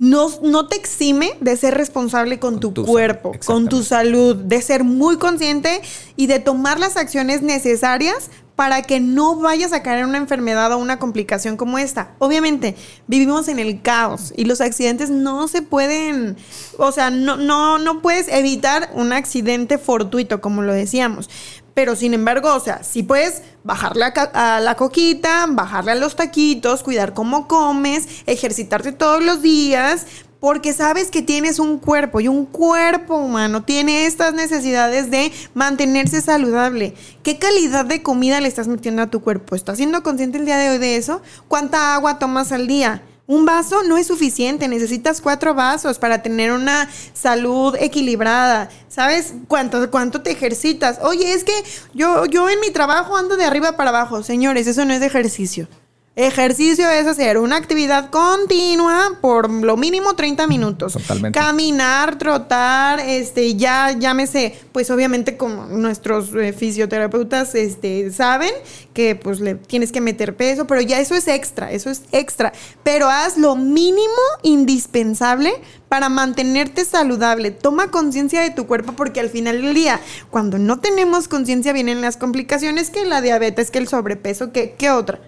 [0.00, 4.82] no, no te exime de ser responsable con, tu, cuerpo, con tu salud, de ser
[4.82, 5.82] muy consciente
[6.16, 10.72] y de tomar las acciones necesarias para que no vayas a caer en una enfermedad
[10.72, 12.12] o una complicación como esta.
[12.18, 12.76] Obviamente,
[13.06, 16.36] vivimos en el caos y los accidentes no se pueden,
[16.78, 21.28] o sea, no, no, no puedes evitar un accidente fortuito, como lo decíamos.
[21.74, 26.82] Pero sin embargo, o sea, si puedes bajarle a, la coquita, bajarle a los taquitos,
[26.82, 30.06] cuidar cómo comes, ejercitarte todos los días,
[30.40, 36.22] porque sabes que tienes un cuerpo y un cuerpo humano tiene estas necesidades de mantenerse
[36.22, 36.94] saludable.
[37.22, 39.54] ¿Qué calidad de comida le estás metiendo a tu cuerpo?
[39.54, 41.20] ¿Estás siendo consciente el día de hoy de eso?
[41.46, 43.02] ¿Cuánta agua tomas al día?
[43.30, 48.68] Un vaso no es suficiente, necesitas cuatro vasos para tener una salud equilibrada.
[48.88, 50.98] ¿Sabes cuánto, cuánto te ejercitas?
[51.00, 51.52] Oye, es que
[51.94, 54.24] yo, yo en mi trabajo ando de arriba para abajo.
[54.24, 55.68] Señores, eso no es ejercicio.
[56.16, 60.94] Ejercicio es hacer una actividad continua por lo mínimo 30 minutos.
[60.94, 61.38] Totalmente.
[61.38, 68.50] Caminar, trotar, este, ya llámese, pues obviamente como nuestros eh, fisioterapeutas este, saben
[68.92, 72.52] que pues le tienes que meter peso, pero ya eso es extra, eso es extra.
[72.82, 74.10] Pero haz lo mínimo
[74.42, 75.52] indispensable
[75.88, 77.52] para mantenerte saludable.
[77.52, 80.00] Toma conciencia de tu cuerpo porque al final del día,
[80.30, 84.90] cuando no tenemos conciencia vienen las complicaciones que la diabetes, que el sobrepeso, que, que
[84.90, 85.20] otra.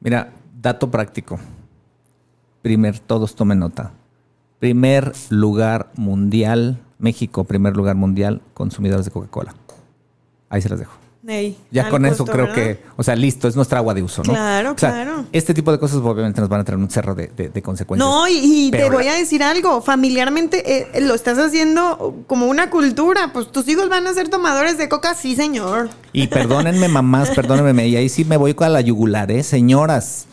[0.00, 1.38] Mira, dato práctico.
[2.62, 3.92] Primer, todos tomen nota.
[4.58, 9.54] Primer lugar mundial, México, primer lugar mundial, consumidores de Coca-Cola.
[10.48, 11.07] Ahí se las dejo
[11.70, 14.32] ya con eso creo que, o sea, listo, es nuestra agua de uso, ¿no?
[14.32, 15.26] Claro, claro.
[15.32, 17.28] Este tipo de cosas obviamente nos van a traer un cerro de,
[17.62, 18.08] consecuencias.
[18.08, 23.32] No, y, te voy a decir algo, familiarmente eh, lo estás haciendo como una cultura,
[23.32, 25.90] pues tus hijos van a ser tomadores de coca, sí, señor.
[26.12, 29.42] Y perdónenme mamás, perdónenme, y ahí sí me voy con la yugular, ¿eh?
[29.42, 30.26] Señoras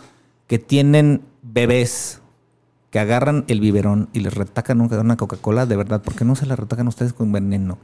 [0.47, 2.21] que tienen bebés
[2.95, 6.45] que agarran el biberón y les retacan una Coca-Cola, de verdad, ¿por qué no se
[6.45, 7.77] la retacan ustedes con veneno?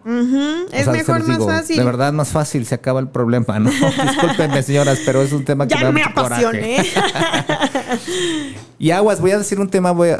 [0.71, 1.75] Es mejor, más fácil.
[1.75, 3.69] De verdad, más fácil, se acaba el problema, ¿no?
[4.03, 6.85] Discúlpenme, señoras, pero es un tema que ya me, apasioné.
[8.79, 10.11] y aguas, voy a decir un tema, voy,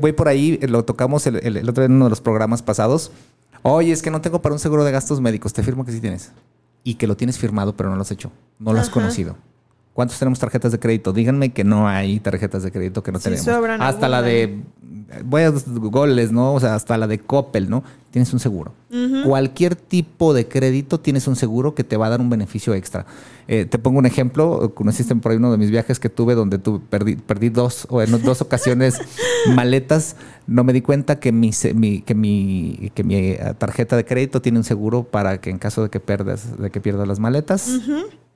[0.00, 1.36] voy, por ahí, lo tocamos el,
[1.68, 3.12] otro día en uno de los programas pasados.
[3.60, 6.00] Oye, es que no tengo para un seguro de gastos médicos, te firmo que sí
[6.00, 6.32] tienes.
[6.84, 9.36] Y que lo tienes firmado, pero no lo has hecho, no lo has conocido.
[9.98, 11.12] ¿Cuántos tenemos tarjetas de crédito?
[11.12, 13.48] Díganme que no hay tarjetas de crédito que no tenemos.
[13.80, 14.62] hasta la de
[15.24, 16.54] voy a goles, ¿no?
[16.54, 17.82] O sea, hasta la de Coppel, ¿no?
[18.12, 18.74] Tienes un seguro.
[19.24, 23.06] Cualquier tipo de crédito tienes un seguro que te va a dar un beneficio extra.
[23.48, 24.72] Eh, te pongo un ejemplo.
[24.72, 28.00] Conociste por ahí uno de mis viajes que tuve donde tuve, perdí, perdí dos o
[28.00, 29.00] en dos ocasiones
[29.52, 30.14] maletas.
[30.46, 31.74] No me di cuenta que mi, que
[32.14, 35.90] mi, que mi eh, tarjeta de crédito tiene un seguro para que en caso de
[35.90, 37.80] que pierdas, de que pierdas las maletas,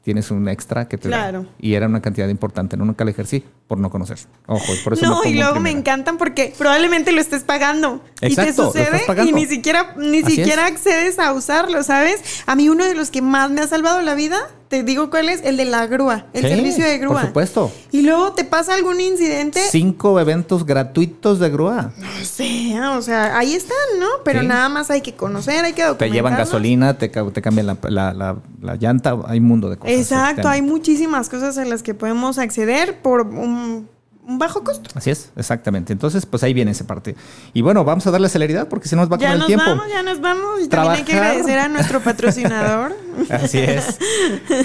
[0.03, 1.47] tienes un extra que te claro.
[1.59, 2.77] Y era una cantidad importante.
[2.77, 4.19] No nunca la ejercí por no conocer.
[4.47, 8.03] Ojo, por eso No, y luego me encantan porque probablemente lo estés pagando.
[8.21, 12.43] Exacto, y te sucede y ni siquiera, ni siquiera accedes a usarlo, ¿sabes?
[12.47, 14.39] A mí uno de los que más me ha salvado la vida
[14.73, 17.21] te digo cuál es, el de la grúa, el servicio de grúa.
[17.21, 17.73] Por supuesto.
[17.91, 19.61] Y luego te pasa algún incidente.
[19.71, 21.93] Cinco eventos gratuitos de grúa.
[21.99, 24.07] No sé, o sea, ahí están, ¿no?
[24.25, 26.09] Pero nada más hay que conocer, hay que documentar.
[26.09, 29.95] Te llevan gasolina, te, te cambian la, llanta, hay un mundo de cosas.
[29.95, 33.91] Exacto, hay muchísimas cosas en las que podemos acceder por un
[34.27, 34.91] un bajo costo.
[34.95, 35.93] Así es, exactamente.
[35.93, 37.17] Entonces, pues ahí viene esa parte.
[37.53, 39.65] Y bueno, vamos a darle celeridad porque si nos va con el tiempo.
[39.65, 40.61] Ya nos vamos, ya nos vamos.
[40.63, 42.97] Y también hay que agradecer a nuestro patrocinador.
[43.31, 43.99] Así es.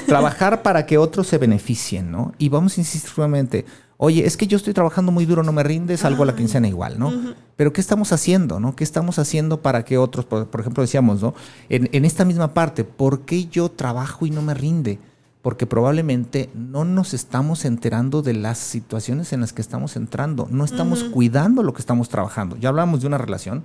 [0.05, 2.33] Trabajar para que otros se beneficien, ¿no?
[2.37, 3.65] Y vamos a insistir nuevamente.
[3.99, 6.67] Oye, es que yo estoy trabajando muy duro, no me rindes, algo a la quincena
[6.67, 7.11] igual, ¿no?
[7.55, 8.75] Pero ¿qué estamos haciendo, no?
[8.75, 11.33] ¿Qué estamos haciendo para que otros, por, ejemplo, decíamos, ¿no?
[11.67, 14.99] En, en esta misma parte, ¿por qué yo trabajo y no me rinde?
[15.47, 20.65] Porque probablemente no nos estamos enterando de las situaciones en las que estamos entrando, no
[20.65, 22.57] estamos cuidando lo que estamos trabajando.
[22.57, 23.63] Ya hablamos de una relación,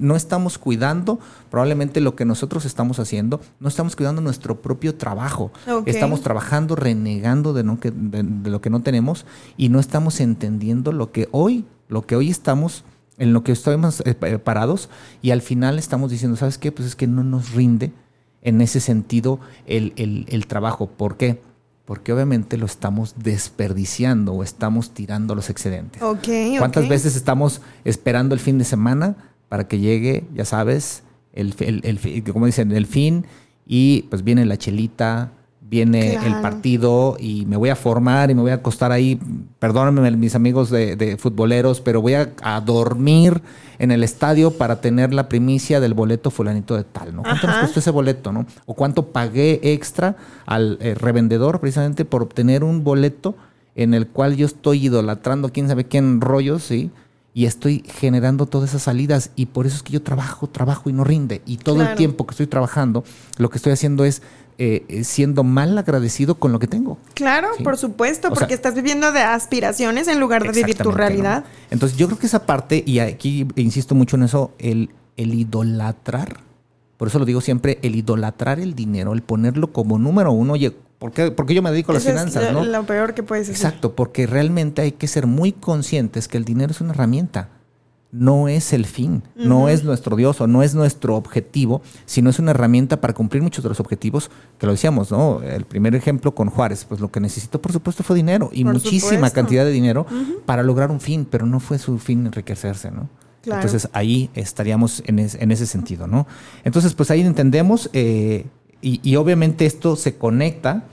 [0.00, 5.52] no estamos cuidando probablemente lo que nosotros estamos haciendo, no estamos cuidando nuestro propio trabajo,
[5.86, 9.24] estamos trabajando renegando de, de lo que no tenemos
[9.56, 12.82] y no estamos entendiendo lo que hoy, lo que hoy estamos
[13.18, 14.88] en lo que estamos eh, parados
[15.22, 16.72] y al final estamos diciendo, ¿sabes qué?
[16.72, 17.92] Pues es que no nos rinde
[18.42, 20.86] en ese sentido el, el, trabajo.
[20.88, 21.40] ¿Por qué?
[21.84, 26.02] Porque obviamente lo estamos desperdiciando o estamos tirando los excedentes.
[26.58, 29.16] ¿Cuántas veces estamos esperando el fin de semana
[29.48, 33.26] para que llegue, ya sabes, el, el, como dicen, el fin
[33.66, 35.32] y pues viene la chelita,
[35.70, 39.20] viene el partido y me voy a formar y me voy a acostar ahí,
[39.60, 43.40] perdónenme mis amigos de, futboleros, pero voy a, dormir
[43.78, 47.22] en el estadio para tener la primicia del boleto fulanito de tal, ¿no?
[47.22, 48.46] ¿Cuánto nos costó ese boleto, no?
[48.66, 53.36] O cuánto pagué extra al eh, revendedor precisamente por obtener un boleto
[53.76, 56.90] en el cual yo estoy idolatrando quién sabe quién rollos, ¿sí?
[57.32, 60.92] y estoy generando todas esas salidas y por eso es que yo trabajo, trabajo y
[60.92, 61.42] no rinde.
[61.46, 63.04] Y todo el tiempo que estoy trabajando,
[63.38, 64.22] lo que estoy haciendo es
[64.62, 66.98] eh, eh, siendo mal agradecido con lo que tengo.
[67.14, 71.44] Claro, por supuesto, porque estás viviendo de aspiraciones en lugar de vivir tu realidad.
[71.70, 76.40] Entonces yo creo que esa parte, y aquí insisto mucho en eso, el, el idolatrar,
[76.98, 80.76] por eso lo digo siempre, el idolatrar el dinero, el ponerlo como número uno, oye,
[80.98, 82.42] ¿por qué, porque yo me dedico a las finanzas?
[82.44, 83.56] Es lo, lo peor que puedes hacer.
[83.56, 87.48] Exacto, porque realmente hay que ser muy conscientes que el dinero es una herramienta
[88.12, 92.38] no es el fin, no es nuestro Dios o no es nuestro objetivo, sino es
[92.38, 95.42] una herramienta para cumplir muchos de los objetivos que lo decíamos, ¿no?
[95.42, 99.30] El primer ejemplo con Juárez, pues lo que necesitó, por supuesto, fue dinero y muchísima
[99.30, 100.06] cantidad de dinero
[100.44, 103.08] para lograr un fin, pero no fue su fin enriquecerse, ¿no?
[103.44, 106.26] Entonces ahí estaríamos en, ese sentido, ¿no?
[106.64, 108.46] Entonces, pues ahí entendemos eh,
[108.82, 110.84] y, y obviamente esto se conecta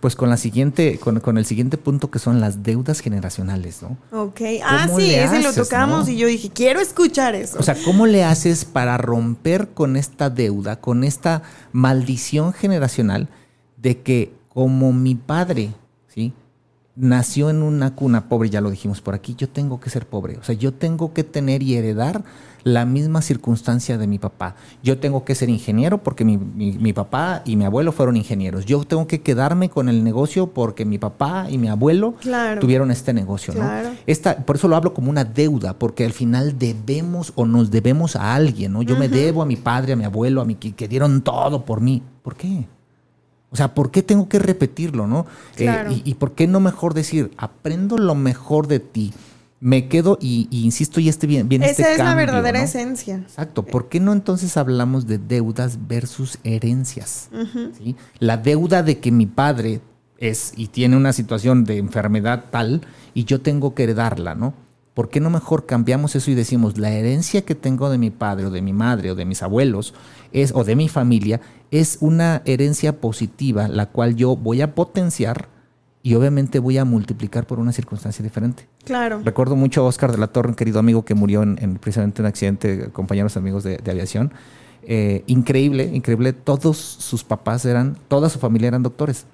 [0.00, 3.96] pues con la siguiente, con, el siguiente punto que son las deudas generacionales, ¿no?
[4.12, 4.40] Ok.
[4.62, 7.58] Ah, sí, ese lo tocamos y yo dije, quiero escuchar eso.
[7.58, 11.42] O sea, ¿cómo le haces para romper con esta deuda, con esta
[11.72, 13.28] maldición generacional
[13.76, 15.72] de que como mi padre,
[16.08, 16.32] ¿sí?
[16.94, 20.38] Nació en una cuna pobre, ya lo dijimos por aquí, yo tengo que ser pobre.
[20.38, 22.24] O sea, yo tengo que tener y heredar
[22.66, 24.56] la misma circunstancia de mi papá.
[24.82, 28.66] Yo tengo que ser ingeniero porque mi, papá y mi abuelo fueron ingenieros.
[28.66, 32.14] Yo tengo que quedarme con el negocio porque mi papá y mi abuelo
[32.60, 33.54] tuvieron este negocio.
[34.08, 38.16] Esta, por eso lo hablo como una deuda, porque al final debemos o nos debemos
[38.16, 38.72] a alguien.
[38.72, 38.82] ¿no?
[38.82, 41.80] Yo me debo a mi padre, a mi abuelo, a mi que, dieron todo por
[41.80, 42.02] mí.
[42.24, 42.66] ¿Por qué?
[43.52, 45.24] O sea, ¿por qué tengo que repetirlo, no?
[45.56, 49.12] Eh, y, y, por qué no mejor decir, aprendo lo mejor de ti,
[49.60, 53.16] me quedo y, insisto, y este bien, Esa este es la verdadera esencia.
[53.16, 53.62] Exacto.
[53.64, 57.30] ¿Por qué no entonces hablamos de deudas versus herencias?
[58.18, 59.80] La deuda de que mi padre
[60.18, 62.82] es y tiene una situación de enfermedad tal
[63.14, 64.54] y yo tengo que heredarla, ¿no?
[64.94, 68.46] ¿Por qué no mejor cambiamos eso y decimos la herencia que tengo de mi padre
[68.46, 69.92] o de mi madre o de mis abuelos
[70.32, 75.50] es o de mi familia es una herencia positiva la cual yo voy a potenciar
[76.06, 78.68] y obviamente voy a multiplicar por una circunstancia diferente.
[78.84, 79.22] Claro.
[79.24, 82.26] Recuerdo mucho a Oscar de la Torre, un querido amigo que murió en, precisamente un
[82.26, 84.32] accidente, compañeros amigos de, aviación.
[84.84, 86.32] Eh, increíble, increíble.
[86.32, 89.26] Todos sus papás eran, toda su familia eran doctores,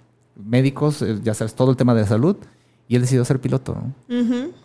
[0.42, 2.36] médicos, eh, ya sabes, todo el tema de la salud.
[2.88, 3.92] Y él decidió ser piloto, ¿no?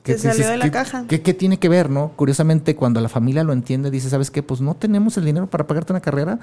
[0.04, 1.04] que salió de la caja.
[1.10, 2.14] ¿qué, ¿qué, tiene que ver, no?
[2.16, 4.42] Curiosamente, cuando la familia lo entiende, dice, ¿sabes qué?
[4.42, 6.40] Pues no tenemos el dinero para pagarte una carrera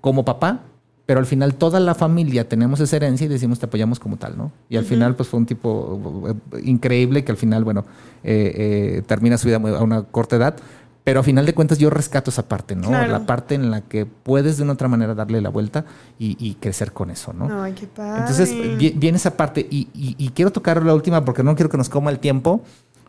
[0.00, 0.62] como papá,
[1.06, 4.36] pero al final toda la familia tenemos esa herencia y decimos te apoyamos como tal,
[4.36, 4.52] ¿no?
[4.68, 7.84] Y al final pues fue un tipo eh, increíble que al final, bueno,
[8.22, 10.56] eh, eh, termina su vida a una corta edad,
[11.02, 12.90] pero a final de cuentas yo rescato esa parte, ¿no?
[12.90, 15.84] La parte en la que puedes de una otra manera darle la vuelta
[16.18, 17.62] y, crecer con eso, ¿no?
[17.62, 18.20] Ay, qué padre.
[18.20, 18.54] Entonces
[18.98, 22.20] viene esa parte y, quiero tocar la última porque no quiero que nos coma el
[22.20, 22.62] tiempo.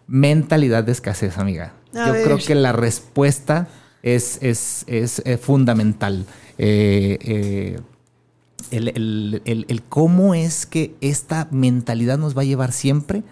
[0.08, 1.74] Mentalidad de escasez, amiga.
[1.94, 3.68] yo creo que la respuesta
[4.02, 6.26] es, es, es fundamental.
[6.58, 7.80] Eh, eh,
[8.72, 13.24] el, cómo es que esta mentalidad nos va a llevar siempre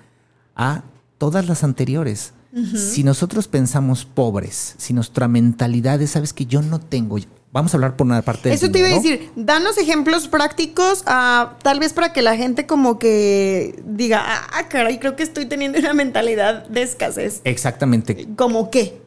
[0.56, 0.84] a
[1.18, 2.34] todas las anteriores.
[2.76, 7.18] Si nosotros pensamos pobres, si nuestra mentalidad es, sabes que yo no tengo,
[7.54, 8.52] vamos a hablar por una parte.
[8.52, 12.66] Eso te iba a decir, danos ejemplos prácticos, ah, tal vez para que la gente
[12.66, 17.40] como que diga, ah, caray, creo que estoy teniendo una mentalidad de escasez.
[17.46, 18.28] Exactamente.
[18.36, 19.02] ¿Cómo qué?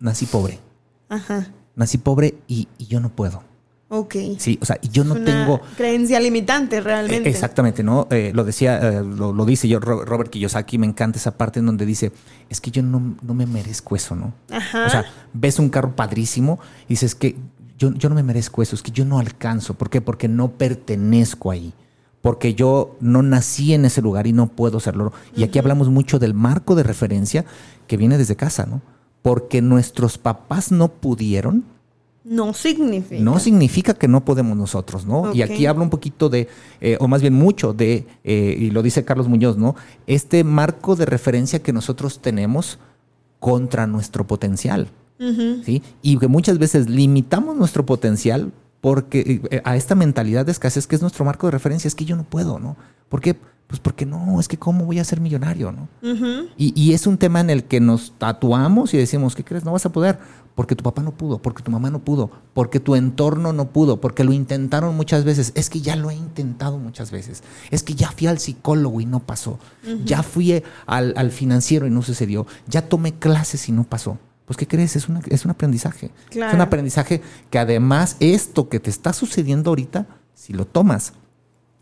[0.00, 0.58] Nací pobre.
[1.08, 1.52] Ajá.
[1.76, 3.44] Nací pobre y yo no puedo.
[3.90, 4.16] Ok.
[4.38, 5.62] Sí, o sea, yo no tengo...
[5.76, 7.28] Creencia limitante realmente.
[7.28, 8.06] Exactamente, ¿no?
[8.10, 11.86] Eh, lo decía, eh, lo, dice yo, Robert Kiyosaki, me encanta esa parte en donde
[11.86, 12.12] dice,
[12.50, 14.34] es que yo no, no me merezco eso, ¿no?
[14.50, 14.86] Ajá.
[14.86, 17.36] O sea, ves un carro padrísimo y dices que
[17.78, 19.74] yo, yo no me merezco eso, es que yo no alcanzo.
[19.74, 20.02] ¿Por qué?
[20.02, 21.72] Porque no pertenezco ahí
[22.20, 25.12] porque yo no nací en ese lugar y no puedo serlo.
[25.36, 27.44] Y aquí hablamos mucho del marco de referencia
[27.86, 28.82] que viene desde casa, ¿no?
[29.22, 31.64] Porque nuestros papás no pudieron.
[32.28, 33.22] No significa.
[33.22, 35.34] No significa que no podemos nosotros, ¿no?
[35.34, 36.48] Y aquí hablo un poquito de,
[36.80, 39.76] eh, o más bien mucho de, eh, y lo dice Carlos Muñoz, ¿no?
[40.06, 42.78] Este marco de referencia que nosotros tenemos
[43.40, 44.88] contra nuestro potencial.
[45.64, 45.82] ¿sí?
[46.00, 50.94] Y que muchas veces limitamos nuestro potencial porque eh, a esta mentalidad de escasez que
[50.94, 52.76] es nuestro marco de referencia, es que yo no puedo, ¿no?
[53.08, 53.36] ¿Por qué?
[53.68, 55.88] Pues porque no, es que cómo voy a ser millonario, ¿no?
[56.56, 59.62] y, es un tema en el que nos tatuamos y decimos, ¿qué crees?
[59.62, 60.18] No vas a poder,
[60.54, 64.00] porque tu papá no pudo, porque tu mamá no pudo, porque tu entorno no pudo,
[64.00, 65.52] porque lo intentaron muchas veces.
[65.54, 67.42] Es que ya lo he intentado muchas veces.
[67.70, 69.58] Es que ya fui al psicólogo y no pasó.
[70.02, 72.46] Ya fui al, al financiero y no sucedió.
[72.68, 74.96] Ya tomé clases y no pasó pues ¿qué crees?
[74.96, 76.10] Es, es un aprendizaje.
[76.30, 81.12] Es un aprendizaje que además esto que te está sucediendo ahorita, si lo tomas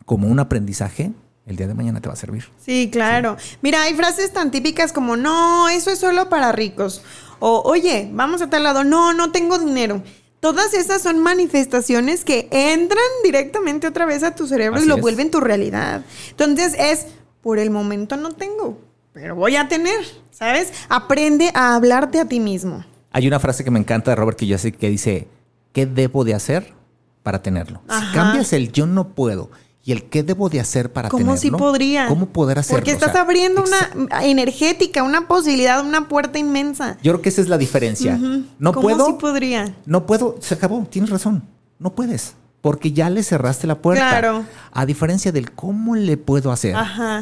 [0.05, 1.13] como un aprendizaje,
[1.47, 2.49] el día de mañana te va a servir.
[2.65, 3.37] Sí, claro.
[3.63, 7.03] Mira, hay frases tan típicas como, no, eso es solo para ricos.
[7.39, 10.03] O, oye, vamos a tal lado, no, no tengo dinero.
[10.41, 15.31] Todas esas son manifestaciones que entran directamente otra vez a tu cerebro y lo vuelven
[15.31, 16.05] tu realidad.
[16.31, 17.07] Entonces es,
[17.43, 18.79] por el momento no tengo,
[19.13, 20.73] pero voy a tener, ¿sabes?
[20.89, 22.85] Aprende a hablarte a ti mismo.
[23.13, 25.29] Hay una frase que me encanta de Robert que yo sé que dice,
[25.73, 26.75] ¿qué debo de hacer
[27.23, 27.83] para tenerlo?
[27.89, 29.51] Si cambias el yo no puedo
[29.87, 31.27] y el qué debo de hacer para tenerlo.
[31.29, 32.09] ¿Cómo si podría?
[32.09, 32.79] ¿Cómo poder hacerlo?
[32.79, 36.99] Porque estás abriendo una energética, una posibilidad, una puerta inmensa.
[37.05, 38.19] Yo creo que esa es la diferencia.
[38.59, 38.99] No puedo.
[38.99, 39.77] ¿Cómo si podría?
[39.87, 41.45] No puedo, se acabó, tienes razón.
[41.79, 42.35] No puedes
[42.67, 44.09] porque ya le cerraste la puerta.
[44.09, 44.45] Claro.
[44.73, 46.75] A diferencia del cómo le puedo hacer,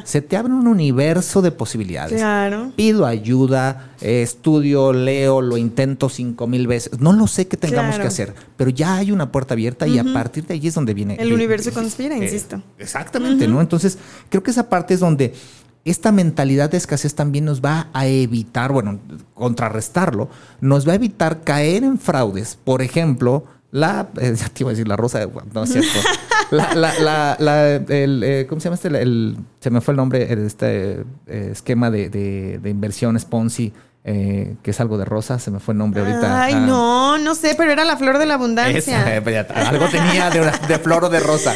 [0.04, 2.18] se te abre un universo de posibilidades.
[2.18, 2.72] Claro.
[2.74, 6.98] Pido ayuda, estudio, leo, lo intento cinco mil veces.
[6.98, 10.04] No lo sé qué tengamos que hacer, pero ya hay una puerta abierta y a
[10.14, 11.16] partir de ahí es donde viene.
[11.20, 12.62] El universo conspira, eh, insisto.
[12.78, 13.60] Exactamente, ¿no?
[13.60, 13.98] Entonces,
[14.30, 15.34] creo que esa parte es donde
[15.84, 18.98] esta mentalidad de escasez también nos va a evitar, bueno,
[19.34, 20.30] contrarrestarlo,
[20.62, 22.56] nos va a evitar caer en fraudes.
[22.64, 23.44] Por ejemplo,
[23.74, 25.98] la, eh, te iba a decir la rosa, no es cierto.
[26.52, 28.88] La, la, la, el, eh, ¿cómo se llama este?
[28.88, 33.72] El, se me fue el nombre, este eh, esquema de, de, de inversiones Ponzi
[34.06, 36.44] eh, que es algo de rosa, se me fue el nombre ahorita.
[36.44, 36.60] Ay, ah.
[36.60, 39.16] no, no sé, pero era la flor de la abundancia.
[39.16, 41.54] Eh, pues algo tenía de, flor o de rosa.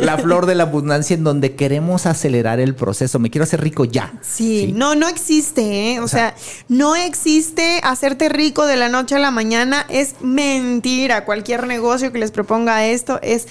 [0.00, 3.20] La flor de la abundancia en donde queremos acelerar el proceso.
[3.20, 4.12] Me quiero hacer rico ya.
[4.20, 6.00] Sí, no, no existe, ¿eh?
[6.00, 6.34] O, sea,
[6.68, 9.86] no existe hacerte rico de la noche a la mañana.
[9.88, 11.24] Es mentira.
[11.24, 13.46] Cualquier negocio que les proponga esto es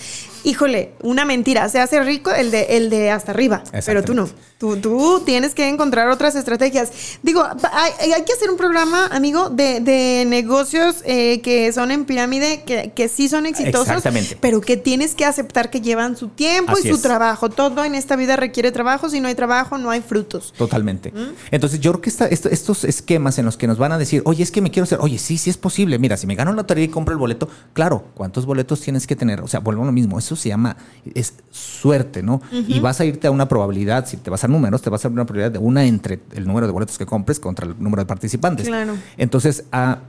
[0.45, 1.67] híjole, una mentira.
[1.69, 4.29] Se hace rico el de, el de hasta arriba, pero tú no.
[4.57, 6.89] Tú, tú, tienes que encontrar otras estrategias.
[7.21, 12.63] Digo, hay, que hacer un programa, amigo, de, de negocios eh, que son en pirámide,
[12.63, 14.37] que, que, sí son exitosos, Exactamente.
[14.39, 17.49] pero que tienes que aceptar que llevan su tiempo y su trabajo.
[17.49, 19.09] Todo en esta vida requiere trabajo.
[19.09, 20.53] Si no hay trabajo, no hay frutos.
[20.57, 21.11] Totalmente.
[21.11, 21.33] ¿Mm?
[21.51, 24.51] Entonces, yo creo que estos esquemas en los que nos van a decir, oye, es
[24.51, 25.99] que me quiero hacer, oye, sí, sí es posible.
[25.99, 29.17] Mira, si me gano la lotería y compro el boleto, claro, ¿cuántos boletos tienes que
[29.17, 29.41] tener?
[29.41, 30.17] O sea, vuelvo a lo mismo.
[30.17, 30.77] Eso se llama,
[31.13, 32.41] es suerte, ¿no?
[32.51, 35.07] Y vas a irte a una probabilidad, si te vas a números, te vas a
[35.07, 38.07] una probabilidad de una entre el número de boletos que compres contra el número de
[38.07, 38.67] participantes.
[38.67, 38.95] Claro.
[39.17, 39.99] Entonces, ah,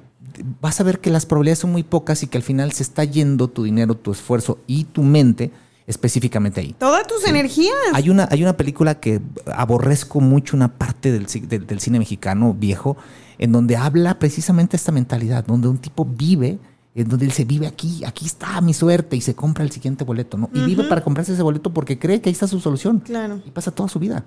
[0.60, 3.04] vas a ver que las probabilidades son muy pocas y que al final se está
[3.04, 5.50] yendo tu dinero, tu esfuerzo y tu mente
[5.86, 6.74] específicamente ahí.
[6.78, 7.74] Todas tus energías.
[7.92, 9.20] Hay una, hay una película que
[9.54, 12.96] aborrezco mucho, una parte del, del, cine mexicano viejo,
[13.38, 16.58] en donde habla precisamente esta mentalidad, donde un tipo vive
[17.02, 20.04] en donde él se vive aquí, aquí está mi suerte y se compra el siguiente
[20.04, 20.50] boleto, ¿no?
[20.54, 23.00] Y vive para comprarse ese boleto porque cree que ahí está su solución.
[23.00, 23.40] Claro.
[23.44, 24.24] Y pasa toda su vida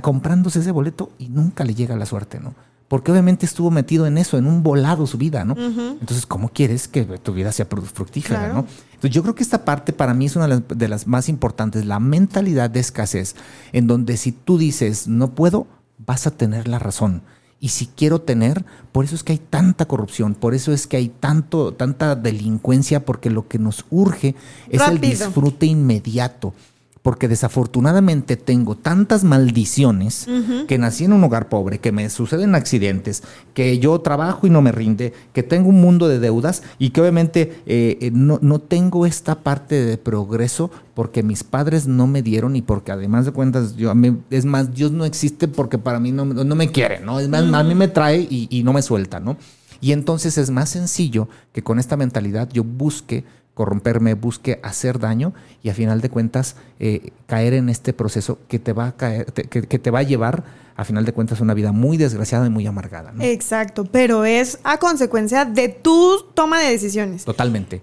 [0.00, 2.54] comprándose ese boleto y nunca le llega la suerte, ¿no?
[2.86, 5.56] Porque obviamente estuvo metido en eso, en un volado su vida, ¿no?
[5.58, 8.66] Entonces, ¿cómo quieres que tu vida sea fructífera, ¿no?
[8.94, 11.98] Entonces, yo creo que esta parte para mí es una de las más importantes, la
[12.00, 13.34] mentalidad de escasez,
[13.72, 15.66] en donde si tú dices, no puedo,
[15.98, 17.22] vas a tener la razón
[17.62, 20.96] y si quiero tener, por eso es que hay tanta corrupción, por eso es que
[20.96, 24.34] hay tanto, tanta delincuencia, porque lo que nos urge
[24.68, 26.54] es el disfrute inmediato
[27.02, 30.28] porque desafortunadamente tengo tantas maldiciones
[30.68, 33.24] que nací en un hogar pobre, que me suceden accidentes,
[33.54, 37.00] que yo trabajo y no me rinde, que tengo un mundo de deudas y que
[37.00, 42.54] obviamente eh, eh, no, tengo esta parte de progreso porque mis padres no me dieron
[42.54, 43.92] y porque además de cuentas, yo,
[44.30, 47.18] es más, Dios no existe porque para mí no, no me quiere, ¿no?
[47.18, 49.36] Es más, a mí me trae y, y no me suelta, ¿no?
[49.80, 53.24] Y entonces es más sencillo que con esta mentalidad yo busque
[53.54, 58.58] corromperme, busque hacer daño y a final de cuentas eh, caer en este proceso que
[58.58, 60.44] te va a caer, que, te va a llevar
[60.74, 63.12] a final de cuentas una vida muy desgraciada y muy amargada.
[63.20, 67.24] Exacto, pero es a consecuencia de tu toma de decisiones.
[67.24, 67.82] Totalmente.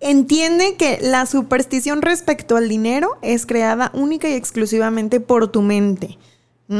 [0.00, 6.18] entiende que la superstición respecto al dinero es creada única y exclusivamente por tu mente.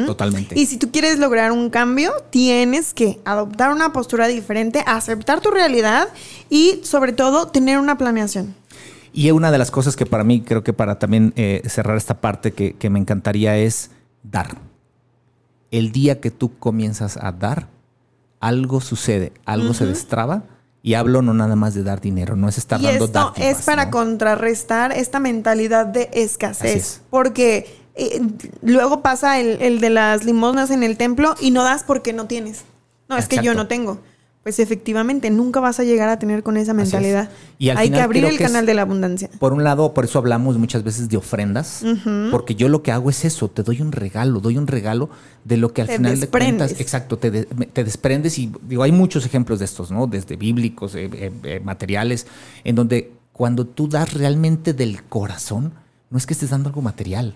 [0.07, 0.59] Totalmente.
[0.59, 5.51] Y si tú quieres lograr un cambio, tienes que adoptar una postura diferente, aceptar tu
[5.51, 6.09] realidad
[6.49, 8.55] y sobre todo tener una planeación.
[9.12, 12.20] Y una de las cosas que para mí, creo que para también eh, cerrar esta
[12.20, 13.90] parte que, me encantaría es
[14.22, 14.57] dar.
[15.70, 17.68] El día que tú comienzas a dar,
[18.40, 20.45] algo sucede, algo se destraba.
[20.84, 23.62] Y hablo no nada más de dar dinero, no es estar y dando esto es
[23.62, 27.03] para contrarrestar esta mentalidad de escasez.
[27.09, 28.20] Porque eh,
[28.62, 32.64] luego pasa el, de las limosnas en el templo y no das porque no tienes.
[33.09, 34.01] No, es que yo no tengo
[34.43, 37.30] pues efectivamente nunca vas a llegar a tener con esa mentalidad.
[37.59, 39.30] Y Hay que abrir el canal de la abundancia.
[39.38, 41.84] Por un lado, por eso hablamos muchas veces de ofrendas,
[42.32, 45.11] porque yo lo que hago es eso, te doy un regalo, doy un regalo
[45.45, 49.61] de lo que al final de cuentas, exacto, te, desprendes y digo, hay muchos ejemplos
[49.61, 50.09] de estos, ¿no?
[50.09, 52.26] Desde bíblicos, eh, eh, eh, materiales,
[52.64, 55.72] en donde cuando tú das realmente del corazón,
[56.11, 57.34] no es que estés dando algo material,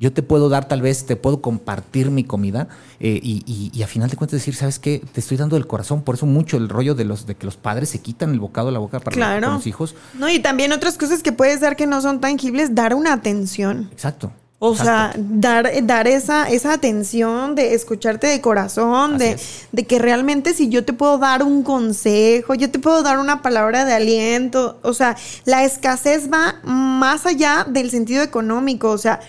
[0.00, 2.68] yo te puedo dar, tal vez, te puedo compartir mi comida
[3.00, 5.02] eh, y, a final de cuentas decir, ¿sabes qué?
[5.12, 6.02] Te estoy dando del corazón.
[6.02, 8.68] Por eso mucho el rollo de los de que los padres se quitan el bocado
[8.68, 9.96] de la boca para los hijos.
[10.14, 13.88] No, y también otras cosas que puedes dar que no son tangibles, dar una atención.
[13.92, 14.30] Exacto.
[14.60, 19.38] O sea, dar, dar esa, esa atención de escucharte de corazón, de,
[19.70, 23.40] de, que realmente si yo te puedo dar un consejo, yo te puedo dar una
[23.40, 29.20] palabra de aliento, o sea, la escasez va más allá del sentido económico, o sea,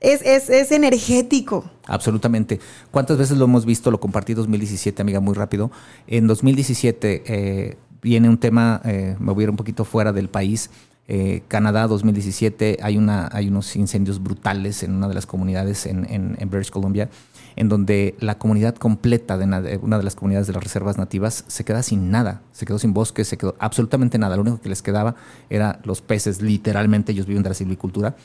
[0.00, 1.64] es, energético.
[1.86, 2.60] Absolutamente.
[2.90, 3.90] ¿Cuántas veces lo hemos visto?
[3.90, 5.70] Lo compartí en 2017, amiga, muy rápido.
[6.06, 10.28] En 2017 eh, viene un tema, eh, me voy a ir un poquito fuera del
[10.28, 10.70] país.
[11.08, 16.04] Eh, Canadá 2017 hay, una, hay unos incendios brutales en una de las comunidades en,
[16.10, 17.08] en, British Columbia,
[17.54, 21.64] en donde la comunidad completa de una, de las comunidades de las reservas nativas se
[21.64, 24.34] queda sin nada, se quedó sin bosque, se quedó absolutamente nada.
[24.34, 25.14] Lo único que les quedaba
[25.48, 28.16] era los peces, literalmente ellos viven de la silvicultura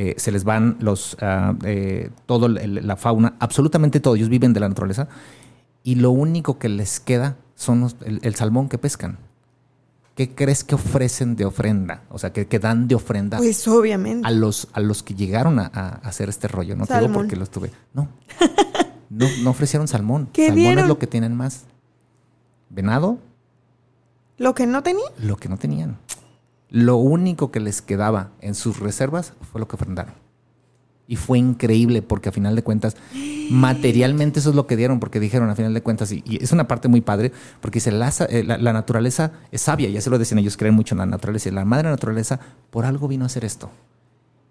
[0.00, 4.60] eh, se les van los, uh, eh, toda la fauna, absolutamente todo, ellos viven de
[4.60, 5.08] la naturaleza,
[5.82, 9.18] y lo único que les queda son el, salmón que pescan.
[10.14, 12.04] ¿Qué crees que ofrecen de ofrenda?
[12.10, 13.38] O sea, que, dan de ofrenda.
[13.38, 14.24] Pues obviamente.
[14.24, 15.66] A los, a los que llegaron a,
[16.04, 16.76] hacer este rollo.
[16.76, 17.72] No te digo porque los tuve.
[17.92, 18.08] No.
[19.10, 20.28] No, no ofrecieron salmón.
[20.32, 21.64] ¿Qué salmón es lo que tienen más.
[22.68, 23.18] Venado.
[24.36, 25.10] ¿Lo que no tenían?
[25.18, 25.96] Lo que no tenían.
[26.70, 30.14] Lo único que les quedaba en sus reservas fue lo que ofrendaron.
[31.06, 32.94] Y fue increíble porque a final de cuentas,
[33.50, 36.68] materialmente eso es lo que dieron, porque dijeron a final de cuentas, y, es una
[36.68, 40.18] parte muy padre, porque dice, la, eh, la, la, naturaleza es sabia, ya se lo
[40.18, 42.40] decían ellos, creen mucho en la naturaleza, y la madre naturaleza
[42.70, 43.70] por algo vino a hacer esto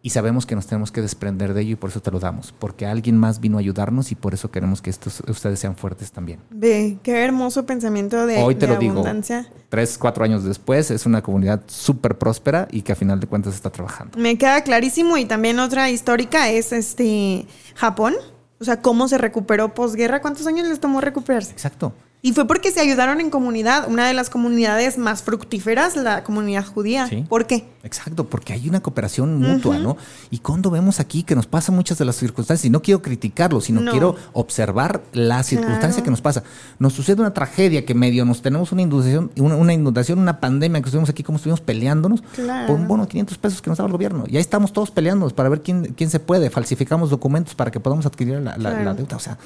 [0.01, 2.53] y sabemos que nos tenemos que desprender de ello y por eso te lo damos,
[2.57, 6.11] porque alguien más vino a ayudarnos y por eso queremos que estos, ustedes sean fuertes
[6.11, 6.39] también.
[6.49, 9.41] Ve, qué hermoso pensamiento de, Hoy te lo abundancia.
[9.41, 13.27] Digo, tres, cuatro años después es una comunidad súper próspera y que a final de
[13.27, 14.17] cuentas está trabajando.
[14.17, 18.15] Me queda clarísimo y también otra histórica es este Japón,
[18.59, 21.51] o sea, cómo se recuperó posguerra, ¿cuántos años les tomó recuperarse?
[21.51, 21.93] Exacto.
[22.28, 26.65] Y fue porque se ayudaron en comunidad, una de las comunidades más fructíferas, la comunidad
[26.65, 27.09] judía.
[27.30, 27.63] ¿Por qué?
[27.84, 29.95] Exacto, porque hay una cooperación mutua, ¿no?
[30.30, 33.61] Y cuando vemos aquí que nos pasa muchas de las circunstancias, y no quiero criticarlo,
[33.61, 36.43] sino quiero observar la circunstancia que nos pasa.
[36.80, 40.88] Nos sucede una tragedia que medio nos tenemos una inundación, una, inundación, una pandemia que
[40.88, 42.23] estuvimos aquí, como estuvimos peleándonos
[42.67, 44.25] por un bono de 500 pesos que nos daba el gobierno.
[44.28, 46.49] Y ahí estamos todos peleándonos para ver quién, quién se puede.
[46.49, 49.15] Falsificamos documentos para que podamos adquirir la, la deuda.
[49.15, 49.38] O sea,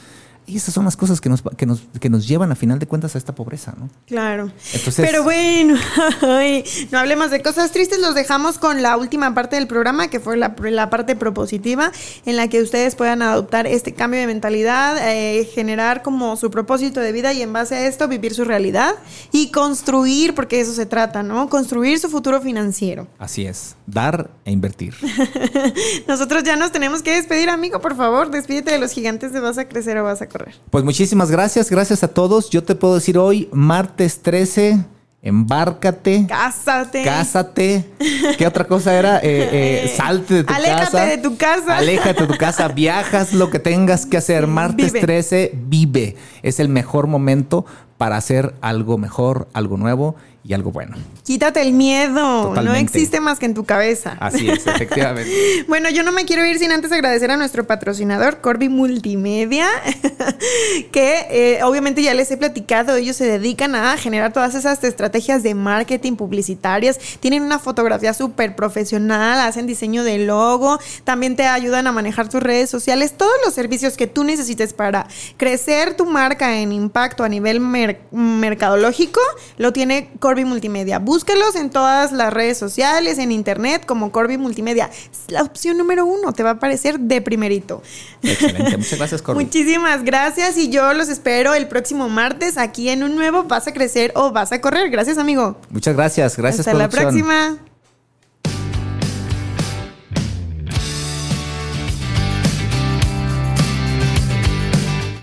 [0.45, 2.87] y esas son las cosas que nos, que nos, que nos llevan a final de
[2.87, 3.89] cuentas a esta pobreza, ¿no?
[4.07, 4.51] Claro.
[4.97, 5.75] Pero bueno,
[6.91, 10.37] no hablemos de cosas tristes, los dejamos con la última parte del programa, que fue
[10.37, 11.91] la, la parte propositiva,
[12.25, 16.99] en la que ustedes puedan adoptar este cambio de mentalidad, eh, generar como su propósito
[16.99, 18.95] de vida y en base a esto vivir su realidad
[19.31, 21.49] y construir, porque eso se trata, ¿no?
[21.49, 23.07] Construir su futuro financiero.
[23.19, 24.95] Así es, dar e invertir.
[26.07, 29.57] Nosotros ya nos tenemos que despedir, amigo, por favor, despídete de los gigantes de Vas
[29.57, 30.55] a Crecer o Vas a correr.
[30.69, 32.49] Pues muchísimas gracias, gracias a todos.
[32.49, 34.83] Yo te puedo decir hoy, martes 13,
[35.21, 36.25] embárcate.
[36.27, 37.03] Cásate.
[37.03, 37.85] Cásate.
[38.37, 39.17] ¿Qué otra cosa era?
[39.17, 40.57] Eh, eh, salte de tu casa.
[40.57, 41.77] Aléjate de tu casa.
[41.77, 42.67] Aléjate de tu casa.
[42.69, 44.47] Viajas lo que tengas que hacer.
[44.47, 46.15] Martes 13, vive.
[46.41, 47.65] Es el mejor momento
[47.97, 50.97] para hacer algo mejor, algo nuevo y algo bueno.
[51.23, 54.17] Quítate el miedo, no existe más que en tu cabeza.
[54.19, 55.65] Así es, efectivamente.
[55.67, 59.67] bueno, yo no me quiero ir sin antes agradecer a nuestro patrocinador, Corby Multimedia,
[60.91, 65.43] que eh, obviamente ya les he platicado, ellos se dedican a generar todas esas estrategias
[65.43, 71.85] de marketing publicitarias, tienen una fotografía súper profesional, hacen diseño de logo, también te ayudan
[71.87, 76.57] a manejar tus redes sociales, todos los servicios que tú necesites para crecer tu marca
[76.59, 79.21] en impacto a nivel mercado mercadológico
[79.57, 80.99] lo tiene Corby Multimedia.
[80.99, 84.89] Búsquelos en todas las redes sociales, en internet, como Corby Multimedia.
[85.11, 87.81] Es la opción número uno, te va a aparecer de primerito.
[88.23, 89.43] Excelente, muchas gracias, Corby.
[89.43, 93.73] Muchísimas gracias y yo los espero el próximo martes aquí en un nuevo Vas a
[93.73, 94.89] crecer o vas a correr.
[94.89, 95.57] Gracias, amigo.
[95.69, 96.67] Muchas gracias, gracias.
[96.67, 97.57] Hasta la próxima.